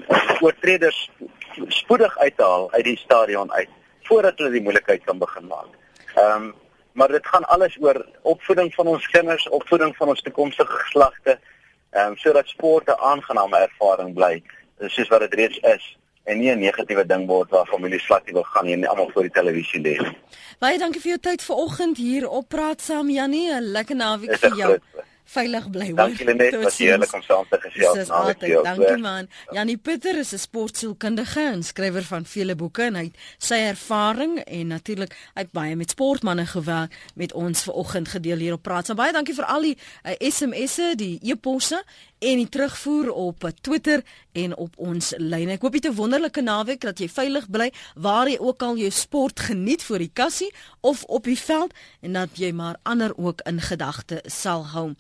[0.45, 1.11] oortreders
[1.75, 3.69] spoedig uit te haal uit die stadion uit
[4.09, 5.71] voordat hulle die moeilikheid kan begin maak.
[6.15, 6.55] Ehm um,
[6.99, 11.37] maar dit gaan alles oor opvoeding van ons kinders, opvoeding van ons toekomstige geslagte,
[11.91, 14.43] ehm um, sodat sport 'n aangename ervaring bly,
[14.87, 15.85] soos wat dit reeds is
[16.25, 19.37] en nie 'n negatiewe ding word waar families slagtig wil gaan en almal voor die
[19.41, 19.95] televisie lê.
[20.59, 24.57] Baie dankie vir jou tyd vanoggend hier op Praat Saam Jannie, 'n lekker naweek vir
[24.57, 24.69] jou.
[24.69, 26.01] Groot veilig bly hoor.
[26.01, 28.63] Dankie Lenet, was heerlik om saam te gesels na die jou.
[28.65, 29.29] Dankie man.
[29.53, 34.39] Janie Pieter is 'n sportsielkundige en skrywer van vele boeke en hy het sy ervaring
[34.39, 38.87] en natuurlik hy het baie met sportmense gewerk met ons vanoggend gedeel hier op Praat.
[38.87, 41.83] So baie dankie vir al die uh, SMS'e, die e-posse
[42.19, 44.03] en die terugvoer op Twitter
[44.33, 45.53] en op ons lyne.
[45.53, 48.77] Ek hoop jy het 'n wonderlike naweek dat jy veilig bly waar jy ook al
[48.77, 53.17] jou sport geniet vir die kassie of op die veld en dat jy maar ander
[53.17, 54.95] ook in gedagte sal hou.